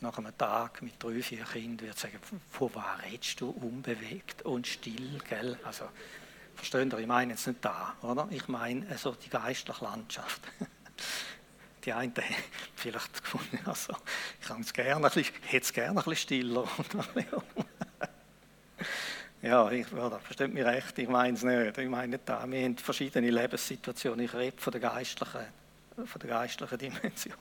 nach 0.00 0.18
einem 0.18 0.36
Tag 0.36 0.82
mit 0.82 1.02
drei, 1.02 1.22
vier 1.22 1.44
Kindern 1.44 1.86
wird 1.86 1.98
sagen, 1.98 2.18
von 2.50 2.70
was 2.74 3.02
redest 3.04 3.40
du 3.40 3.50
unbewegt 3.50 4.42
und 4.42 4.66
still, 4.66 5.18
gell? 5.28 5.58
Also, 5.64 5.88
verstehen 6.54 6.90
Sie, 6.90 7.00
ich 7.00 7.06
meine 7.06 7.32
jetzt 7.32 7.46
nicht 7.46 7.64
da, 7.64 7.94
oder? 8.02 8.28
Ich 8.30 8.48
meine 8.48 8.86
also 8.90 9.12
die 9.12 9.30
geistliche 9.30 9.84
Landschaft. 9.84 10.40
Die 11.84 11.92
einen 11.92 12.12
vielleicht 12.74 13.22
gefunden, 13.22 13.60
also, 13.64 13.94
ich 14.40 14.48
hätte 14.48 15.64
es 15.64 15.72
gerne 15.72 16.00
ein 16.00 16.04
bisschen 16.04 16.16
stiller. 16.16 16.68
Ja, 19.42 19.70
ich, 19.70 19.86
ja, 19.90 20.08
da 20.08 20.18
versteht 20.18 20.52
mich 20.52 20.64
recht, 20.64 20.98
ich 20.98 21.08
meine 21.08 21.36
es 21.36 21.42
nicht. 21.42 21.78
Ich 21.78 21.88
meine 21.88 22.18
da. 22.18 22.50
Wir 22.50 22.64
haben 22.64 22.76
verschiedene 22.76 23.30
Lebenssituationen. 23.30 24.24
Ich 24.24 24.34
rede 24.34 24.56
von 24.58 24.72
der 24.72 24.80
geistlichen, 24.80 25.44
von 26.04 26.20
der 26.20 26.30
geistlichen 26.30 26.78
Dimension. 26.78 27.36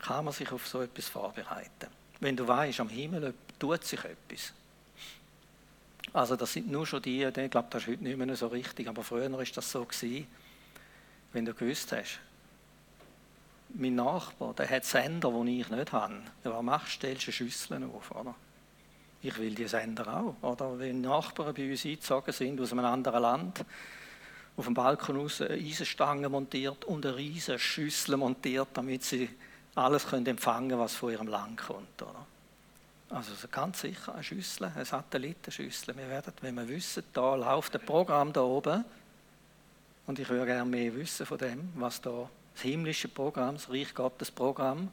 Kann 0.00 0.24
man 0.24 0.34
sich 0.34 0.50
auf 0.50 0.66
so 0.66 0.82
etwas 0.82 1.08
vorbereiten? 1.08 1.86
Wenn 2.20 2.36
du 2.36 2.46
weißt, 2.46 2.80
am 2.80 2.88
Himmel 2.88 3.34
tut 3.58 3.84
sich 3.84 4.00
etwas. 4.04 4.52
Also 6.12 6.36
das 6.36 6.52
sind 6.52 6.70
nur 6.70 6.86
schon 6.86 7.02
die, 7.02 7.22
ich 7.22 7.50
glaube, 7.50 7.68
das 7.70 7.82
ist 7.82 7.88
heute 7.88 8.02
nicht 8.02 8.18
mehr 8.18 8.34
so 8.34 8.48
richtig, 8.48 8.88
aber 8.88 9.04
früher 9.04 9.30
war 9.30 9.44
das 9.44 9.70
so 9.70 9.86
wenn 11.32 11.44
du 11.44 11.54
gewusst 11.54 11.92
hast, 11.92 12.18
mein 13.74 13.94
Nachbar, 13.94 14.52
der 14.54 14.68
hat 14.68 14.84
Sender, 14.84 15.30
die 15.44 15.60
ich 15.60 15.70
nicht 15.70 15.92
habe. 15.92 16.22
Was 16.42 16.62
machst 16.62 16.94
du? 16.94 17.06
Stellst 17.06 17.28
du 17.28 17.32
Schüsseln 17.32 17.84
auf, 17.84 18.10
oder? 18.10 18.34
Ich 19.22 19.38
will 19.38 19.54
die 19.54 19.68
Sender 19.68 20.06
auch. 20.08 20.36
Oder 20.42 20.78
wenn 20.78 21.02
Nachbarn 21.02 21.54
bei 21.54 21.70
uns 21.70 21.84
eingezogen 21.84 22.32
sind 22.32 22.60
aus 22.60 22.72
einem 22.72 22.84
anderen 22.84 23.22
Land, 23.22 23.64
auf 24.56 24.64
dem 24.64 24.74
Balkon 24.74 25.18
aus 25.18 25.40
eine 25.40 25.54
Eisenstange 25.54 26.28
montiert 26.28 26.84
und 26.84 27.04
eine 27.06 27.16
riesige 27.16 27.58
Schüssel 27.58 28.16
montiert, 28.16 28.68
damit 28.74 29.04
sie 29.04 29.28
alles 29.74 30.06
können 30.06 30.26
empfangen 30.26 30.78
was 30.78 30.94
von 30.94 31.12
ihrem 31.12 31.28
Land 31.28 31.58
kommt. 31.58 32.02
Oder? 32.02 32.26
Also 33.10 33.32
ganz 33.50 33.80
sicher 33.80 34.14
eine 34.14 34.22
Schüssel, 34.22 34.70
eine 34.74 34.84
Satellitenschüssel. 34.84 35.96
Wir 35.96 36.08
werden, 36.08 36.32
wenn 36.42 36.54
wir 36.54 36.68
wissen, 36.68 37.02
da 37.12 37.34
läuft 37.34 37.74
ein 37.74 37.84
Programm 37.84 38.32
da 38.32 38.42
oben, 38.42 38.84
und 40.06 40.18
ich 40.18 40.28
würde 40.28 40.46
gerne 40.46 40.68
mehr 40.68 40.94
wissen 40.96 41.24
von 41.24 41.38
dem, 41.38 41.72
was 41.76 42.00
da 42.00 42.28
das 42.52 42.62
himmlische 42.62 43.06
Programm, 43.06 43.54
das 43.54 43.70
Reich 43.70 43.94
Gottes 43.94 44.30
Programm, 44.30 44.90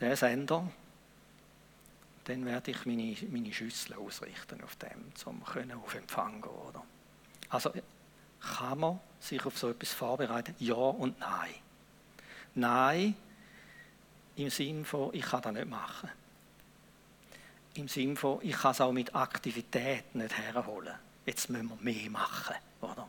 der 0.00 0.16
Sender, 0.16 0.66
dann 2.26 2.44
werde 2.44 2.72
ich 2.72 2.84
meine, 2.86 3.16
meine 3.30 3.52
Schüssel 3.52 3.94
ausrichten 3.94 4.62
auf 4.62 4.76
dem, 4.76 5.12
um 5.24 5.42
auf 5.42 5.94
Empfang 5.94 6.42
gehen 6.42 6.50
oder? 6.50 6.84
Also 7.48 7.72
kann 8.40 8.78
man 8.78 9.00
sich 9.20 9.44
auf 9.44 9.56
so 9.56 9.70
etwas 9.70 9.92
vorbereiten? 9.92 10.54
Ja 10.58 10.74
und 10.74 11.18
nein. 11.20 11.54
Nein, 12.54 13.14
im 14.34 14.50
Sinne 14.50 14.84
von, 14.84 15.14
ich 15.14 15.24
kann 15.24 15.42
das 15.42 15.52
nicht 15.52 15.68
machen. 15.68 16.10
Im 17.74 17.88
Sinne 17.88 18.16
von, 18.16 18.40
ich 18.42 18.56
kann 18.56 18.72
es 18.72 18.80
auch 18.80 18.92
mit 18.92 19.14
Aktivität 19.14 20.14
nicht 20.14 20.36
herholen. 20.36 20.94
Jetzt 21.26 21.48
müssen 21.50 21.68
wir 21.68 21.76
mehr 21.76 22.10
machen, 22.10 22.56
oder? 22.80 23.08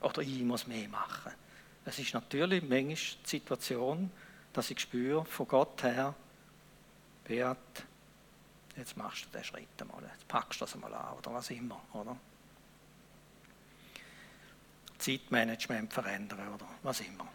Oder 0.00 0.22
ich 0.22 0.42
muss 0.42 0.66
mehr 0.66 0.88
machen. 0.88 1.32
Es 1.84 1.98
ist 1.98 2.14
natürlich 2.14 2.62
manchmal 2.62 2.94
die 2.94 3.28
Situation, 3.28 4.10
dass 4.52 4.70
ich 4.70 4.80
spüre, 4.80 5.24
von 5.24 5.48
Gott 5.48 5.82
her, 5.82 6.14
Beat, 7.24 7.56
jetzt 8.76 8.96
machst 8.96 9.24
du 9.24 9.30
den 9.30 9.44
Schritt 9.44 9.68
einmal, 9.80 10.02
jetzt 10.02 10.26
packst 10.28 10.60
du 10.60 10.64
das 10.64 10.74
einmal 10.74 10.94
an 10.94 11.16
oder 11.18 11.34
was 11.34 11.50
immer, 11.50 11.80
oder? 11.92 12.16
Zeitmanagement 14.98 15.92
verändern 15.92 16.54
oder 16.54 16.66
was 16.82 17.00
immer. 17.00 17.26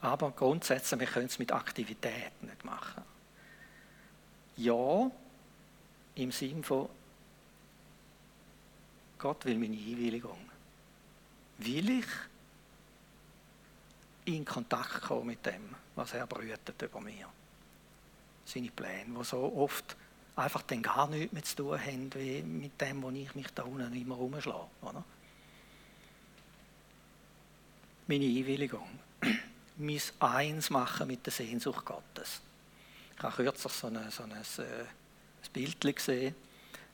Aber 0.00 0.30
grundsätzlich, 0.30 1.00
wir 1.00 1.06
können 1.06 1.26
es 1.26 1.38
mit 1.38 1.52
Aktivitäten 1.52 2.46
nicht 2.46 2.64
machen. 2.64 3.02
Ja, 4.56 5.10
im 6.14 6.32
Sinn 6.32 6.64
von, 6.64 6.88
Gott 9.18 9.44
will 9.44 9.58
meine 9.58 9.76
Einwilligung. 9.76 10.38
Will 11.58 11.98
ich 11.98 12.06
in 14.24 14.44
Kontakt 14.44 15.02
kommen 15.02 15.26
mit 15.26 15.44
dem, 15.44 15.74
was 15.94 16.14
er 16.14 16.26
brütet 16.26 16.80
über 16.80 17.00
mir? 17.00 17.28
Seine 18.50 18.70
Pläne, 18.70 19.18
die 19.18 19.24
so 19.24 19.52
oft 19.56 19.96
einfach 20.36 20.62
dann 20.62 20.82
gar 20.82 21.08
nichts 21.08 21.32
mehr 21.32 21.42
zu 21.42 21.56
tun 21.56 21.78
haben, 21.78 22.14
wie 22.14 22.42
mit 22.42 22.80
dem, 22.80 23.02
wo 23.02 23.10
ich 23.10 23.34
mich 23.34 23.48
da 23.54 23.62
unten 23.62 23.94
immer 23.94 24.14
rumschlage. 24.14 24.66
Oder? 24.82 25.04
Meine 28.06 28.24
Einwilligung. 28.24 28.88
mein 29.76 30.00
Eins 30.18 30.70
machen 30.70 31.06
mit 31.06 31.24
der 31.26 31.32
Sehnsucht 31.32 31.84
Gottes. 31.84 32.40
Ich 33.16 33.22
habe 33.22 33.34
kürzlich 33.34 33.72
so, 33.72 33.86
eine, 33.86 34.10
so 34.10 34.22
ein, 34.22 34.32
ein, 34.32 34.42
äh, 34.58 34.82
ein 34.82 35.52
Bild 35.52 35.80
gesehen, 35.80 36.34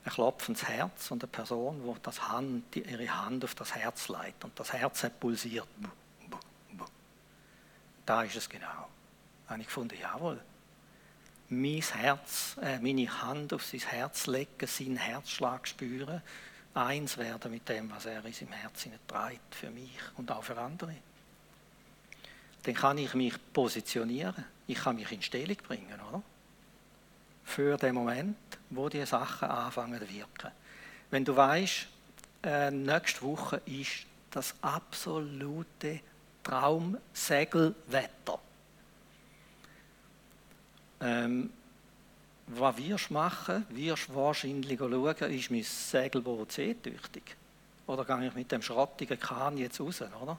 ein 0.03 0.11
klopfendes 0.11 0.67
Herz 0.67 1.11
und 1.11 1.23
eine 1.23 1.31
Person, 1.31 1.81
die 1.83 2.01
das 2.01 2.27
Hand, 2.29 2.75
ihre 2.75 3.09
Hand 3.09 3.43
auf 3.43 3.55
das 3.55 3.75
Herz 3.75 4.09
legt 4.09 4.43
und 4.43 4.57
das 4.59 4.73
Herz 4.73 5.03
hat 5.03 5.19
pulsiert. 5.19 5.67
Da 8.05 8.23
ist 8.23 8.37
es 8.37 8.47
genau. 8.47 8.87
Da 9.45 9.51
habe 9.51 9.61
ich 9.61 9.67
gefunden, 9.67 9.97
jawohl, 9.99 10.39
mein 11.49 11.81
Herz, 11.81 12.57
äh, 12.61 12.79
meine 12.79 13.21
Hand 13.21 13.53
auf 13.53 13.63
sein 13.65 13.79
Herz 13.81 14.27
legen, 14.27 14.67
seinen 14.67 14.97
Herzschlag 14.97 15.67
spüren, 15.67 16.21
eins 16.73 17.17
werden 17.17 17.51
mit 17.51 17.67
dem, 17.69 17.89
was 17.89 18.05
er 18.05 18.23
in 18.25 18.33
seinem 18.33 18.51
Herzen 18.51 18.91
trägt, 19.07 19.55
für 19.55 19.69
mich 19.69 19.97
und 20.17 20.29
auch 20.31 20.43
für 20.43 20.57
andere. 20.57 20.95
Dann 22.63 22.75
kann 22.75 22.97
ich 22.97 23.13
mich 23.13 23.35
positionieren, 23.53 24.43
ich 24.67 24.77
kann 24.77 24.97
mich 24.97 25.11
in 25.11 25.21
Stellung 25.21 25.57
bringen, 25.57 25.99
oder? 26.09 26.21
Für 27.45 27.77
den 27.77 27.95
Moment, 27.95 28.37
wo 28.69 28.89
die 28.89 29.05
Sachen 29.05 29.47
anfangen 29.47 30.01
zu 30.01 30.09
wirken. 30.09 30.51
Wenn 31.09 31.23
du 31.23 31.33
weißt, 31.35 31.87
äh, 32.43 32.69
nächste 32.71 33.21
Woche 33.21 33.61
ist 33.65 34.05
das 34.31 34.53
absolute 34.61 36.01
Traumsegelwetter 36.43 38.39
ähm, 41.01 41.49
was 42.47 42.77
wirst 42.77 43.09
du 43.09 43.13
machen? 43.13 43.65
Wirst 43.69 44.09
du 44.09 44.15
wahrscheinlich 44.15 44.79
schauen, 44.79 45.15
ist 45.31 45.51
mein 45.51 45.63
Segelboot 45.63 46.51
seetüchtig? 46.51 47.35
Oder 47.87 48.05
gehe 48.05 48.27
ich 48.27 48.35
mit 48.35 48.51
dem 48.51 48.61
schrottigen 48.61 49.19
Kahn 49.19 49.57
jetzt 49.57 49.79
raus, 49.79 50.01
oder? 50.01 50.37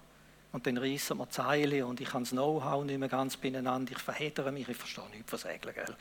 Und 0.51 0.67
dann 0.67 0.79
reissen 0.79 1.19
wir 1.19 1.29
Zeile 1.29 1.85
und 1.85 2.01
ich 2.01 2.09
habe 2.09 2.21
das 2.21 2.31
Know-how 2.31 2.83
nicht 2.83 2.99
mehr 2.99 3.11
ganz 3.11 3.37
beieinander. 3.37 3.93
Ich 3.93 3.99
verhedere 3.99 4.51
mich, 4.51 4.67
ich 4.67 4.77
verstehe 4.77 5.09
nichts 5.11 5.29
von 5.29 5.39
Segeln. 5.39 5.75
Gell? 5.75 5.95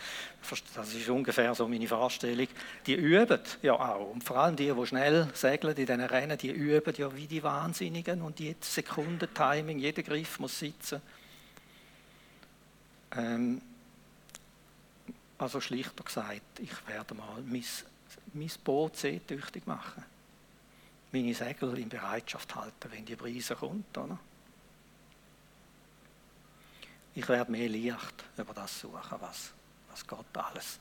Das 0.73 0.93
ist 0.93 1.09
ungefähr 1.09 1.53
so 1.53 1.67
meine 1.67 1.85
Vorstellung. 1.85 2.47
Die 2.85 2.93
üben 2.93 3.41
ja 3.61 3.73
auch. 3.73 4.11
Und 4.11 4.23
vor 4.23 4.37
allem 4.37 4.55
die, 4.55 4.71
die 4.71 4.85
schnell 4.85 5.27
segeln 5.33 5.75
in 5.75 5.85
diesen 5.85 5.99
Rennen, 5.99 6.37
die 6.37 6.49
üben 6.49 6.93
ja 6.95 7.13
wie 7.13 7.27
die 7.27 7.43
Wahnsinnigen. 7.43 8.21
Und 8.21 8.39
jede 8.39 8.59
Sekunde 8.61 9.27
Timing, 9.33 9.79
jeder 9.79 10.01
Griff 10.01 10.39
muss 10.39 10.57
sitzen. 10.57 11.01
Ähm, 13.17 13.61
also 15.37 15.61
schlichter 15.61 16.03
gesagt, 16.03 16.59
ich 16.59 16.87
werde 16.87 17.13
mal 17.13 17.41
mein, 17.43 17.63
mein 18.33 18.51
Boot 18.63 18.97
seetüchtig 18.97 19.67
machen. 19.67 20.03
Meine 21.11 21.33
Segel 21.33 21.77
in 21.77 21.89
Bereitschaft 21.89 22.55
halten, 22.55 22.91
wenn 22.91 23.05
die 23.05 23.15
Brise 23.15 23.55
kommt. 23.55 23.97
Oder? 23.97 24.17
Ich 27.13 27.27
werde 27.27 27.51
mehr 27.51 27.69
Licht 27.69 28.23
über 28.37 28.53
das 28.53 28.79
suchen, 28.79 29.17
was, 29.19 29.53
was 29.89 30.05
Gott 30.05 30.25
alles 30.33 30.79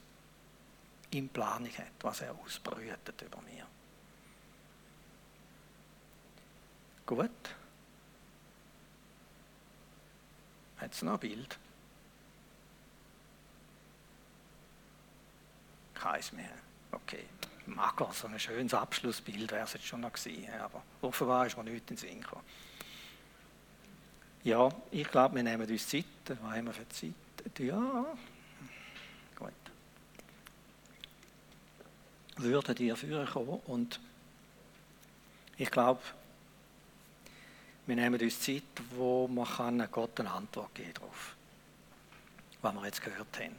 in 1.11 1.29
Planung 1.29 1.73
hat, 1.79 1.93
was 2.01 2.21
er 2.21 2.35
ausbrütet 2.35 3.23
über 3.23 3.41
mir. 3.43 3.67
Gut. 7.07 7.31
Hat 10.79 10.93
es 10.93 11.03
noch 11.03 11.15
ein 11.15 11.21
Bild? 11.21 11.59
Keins 16.07 16.31
mehr. 16.33 16.53
Okay. 16.93 17.25
Mager, 17.67 18.13
so 18.13 18.29
ein 18.29 18.39
schönes 18.39 18.73
Abschlussbild 18.73 19.51
wäre 19.51 19.65
es 19.65 19.73
jetzt 19.73 19.87
schon 19.87 20.03
noch 20.03 20.13
gewesen, 20.13 20.49
aber 20.61 20.81
offenbar 21.03 21.49
ist 21.49 21.57
mir 21.57 21.65
nichts 21.65 21.91
in 21.91 21.97
den 21.97 21.97
Sinn 21.97 22.21
gekommen. 22.21 22.45
Ja, 24.45 24.71
ich 24.93 25.11
glaube, 25.11 25.35
wir 25.35 25.43
nehmen 25.43 25.69
uns 25.69 25.89
Zeit. 25.89 26.05
Was 26.29 26.39
haben 26.39 26.67
wir 26.67 26.73
für 26.73 26.89
Zeit? 26.91 27.59
Ja, 27.59 28.07
gut. 29.37 29.53
Würden 32.37 32.75
die 32.77 32.95
führen 32.95 33.27
kommen 33.27 33.61
und 33.67 33.99
ich 35.57 35.71
glaube, 35.73 36.01
wir 37.87 37.97
nehmen 37.97 38.21
uns 38.21 38.41
Zeit, 38.41 38.63
wo 38.91 39.27
man 39.27 39.45
kann 39.45 39.89
Gott 39.91 40.21
eine 40.21 40.31
Antwort 40.31 40.73
geben 40.73 40.95
darauf, 40.95 41.35
was 42.63 42.75
wir 42.75 42.85
jetzt 42.85 43.03
gehört 43.03 43.41
haben. 43.41 43.57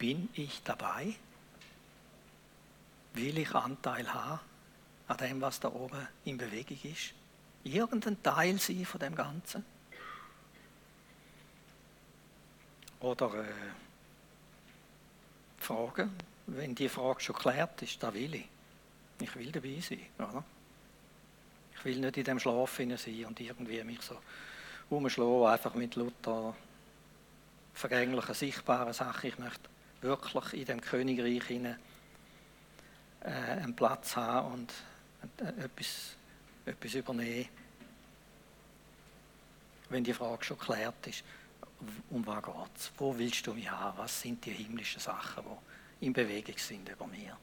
Bin 0.00 0.28
ich 0.32 0.62
dabei? 0.64 1.14
Will 3.14 3.38
ich 3.38 3.54
Anteil 3.54 4.12
haben 4.12 4.40
an 5.06 5.16
dem, 5.18 5.40
was 5.40 5.60
da 5.60 5.68
oben 5.68 6.08
in 6.24 6.38
Bewegung 6.38 6.78
ist? 6.82 7.14
irgendein 7.64 8.22
Teil 8.22 8.58
sein 8.58 8.84
von 8.84 9.00
dem 9.00 9.14
Ganzen? 9.14 9.64
Oder 13.00 13.44
äh, 13.44 13.52
Fragen, 15.58 16.10
wenn 16.46 16.74
die 16.74 16.88
Frage 16.88 17.20
schon 17.20 17.36
geklärt 17.36 17.82
ist, 17.82 18.02
da 18.02 18.12
will 18.12 18.34
ich. 18.34 18.48
Ich 19.20 19.36
will 19.36 19.52
dabei 19.52 19.80
sein, 19.80 20.00
oder? 20.18 20.42
Ich 21.74 21.84
will 21.84 21.98
nicht 21.98 22.16
in 22.16 22.24
dem 22.24 22.38
Schlaf 22.38 22.76
sein 22.76 22.92
und 23.26 23.40
irgendwie 23.40 23.84
mich 23.84 24.02
so 24.02 24.18
umschlagen, 24.88 25.46
einfach 25.46 25.74
mit 25.74 25.94
Luther 25.96 26.54
vergänglichen, 27.74 28.34
sichtbaren 28.34 28.92
Sachen. 28.92 29.28
Ich 29.28 29.38
möchte 29.38 29.68
wirklich 30.00 30.54
in 30.54 30.64
dem 30.66 30.80
Königreich 30.80 31.44
hinein, 31.44 31.78
äh, 33.20 33.28
einen 33.28 33.76
Platz 33.76 34.16
haben 34.16 34.52
und 34.52 34.72
äh, 35.38 35.64
etwas 35.64 36.16
etwas 36.70 36.94
übernehmen, 36.94 37.48
wenn 39.88 40.04
die 40.04 40.14
Frage 40.14 40.44
schon 40.44 40.58
geklärt 40.58 41.06
ist, 41.06 41.24
um 42.10 42.26
was 42.26 42.42
geht 42.42 42.76
es? 42.76 42.92
Wo 42.98 43.16
willst 43.16 43.46
du 43.46 43.54
mich 43.54 43.70
haben? 43.70 43.98
Was 43.98 44.20
sind 44.20 44.44
die 44.44 44.52
himmlischen 44.52 45.00
Sachen, 45.00 45.44
die 46.00 46.06
in 46.06 46.12
Bewegung 46.12 46.58
sind 46.58 46.88
über 46.88 47.06
mir? 47.06 47.36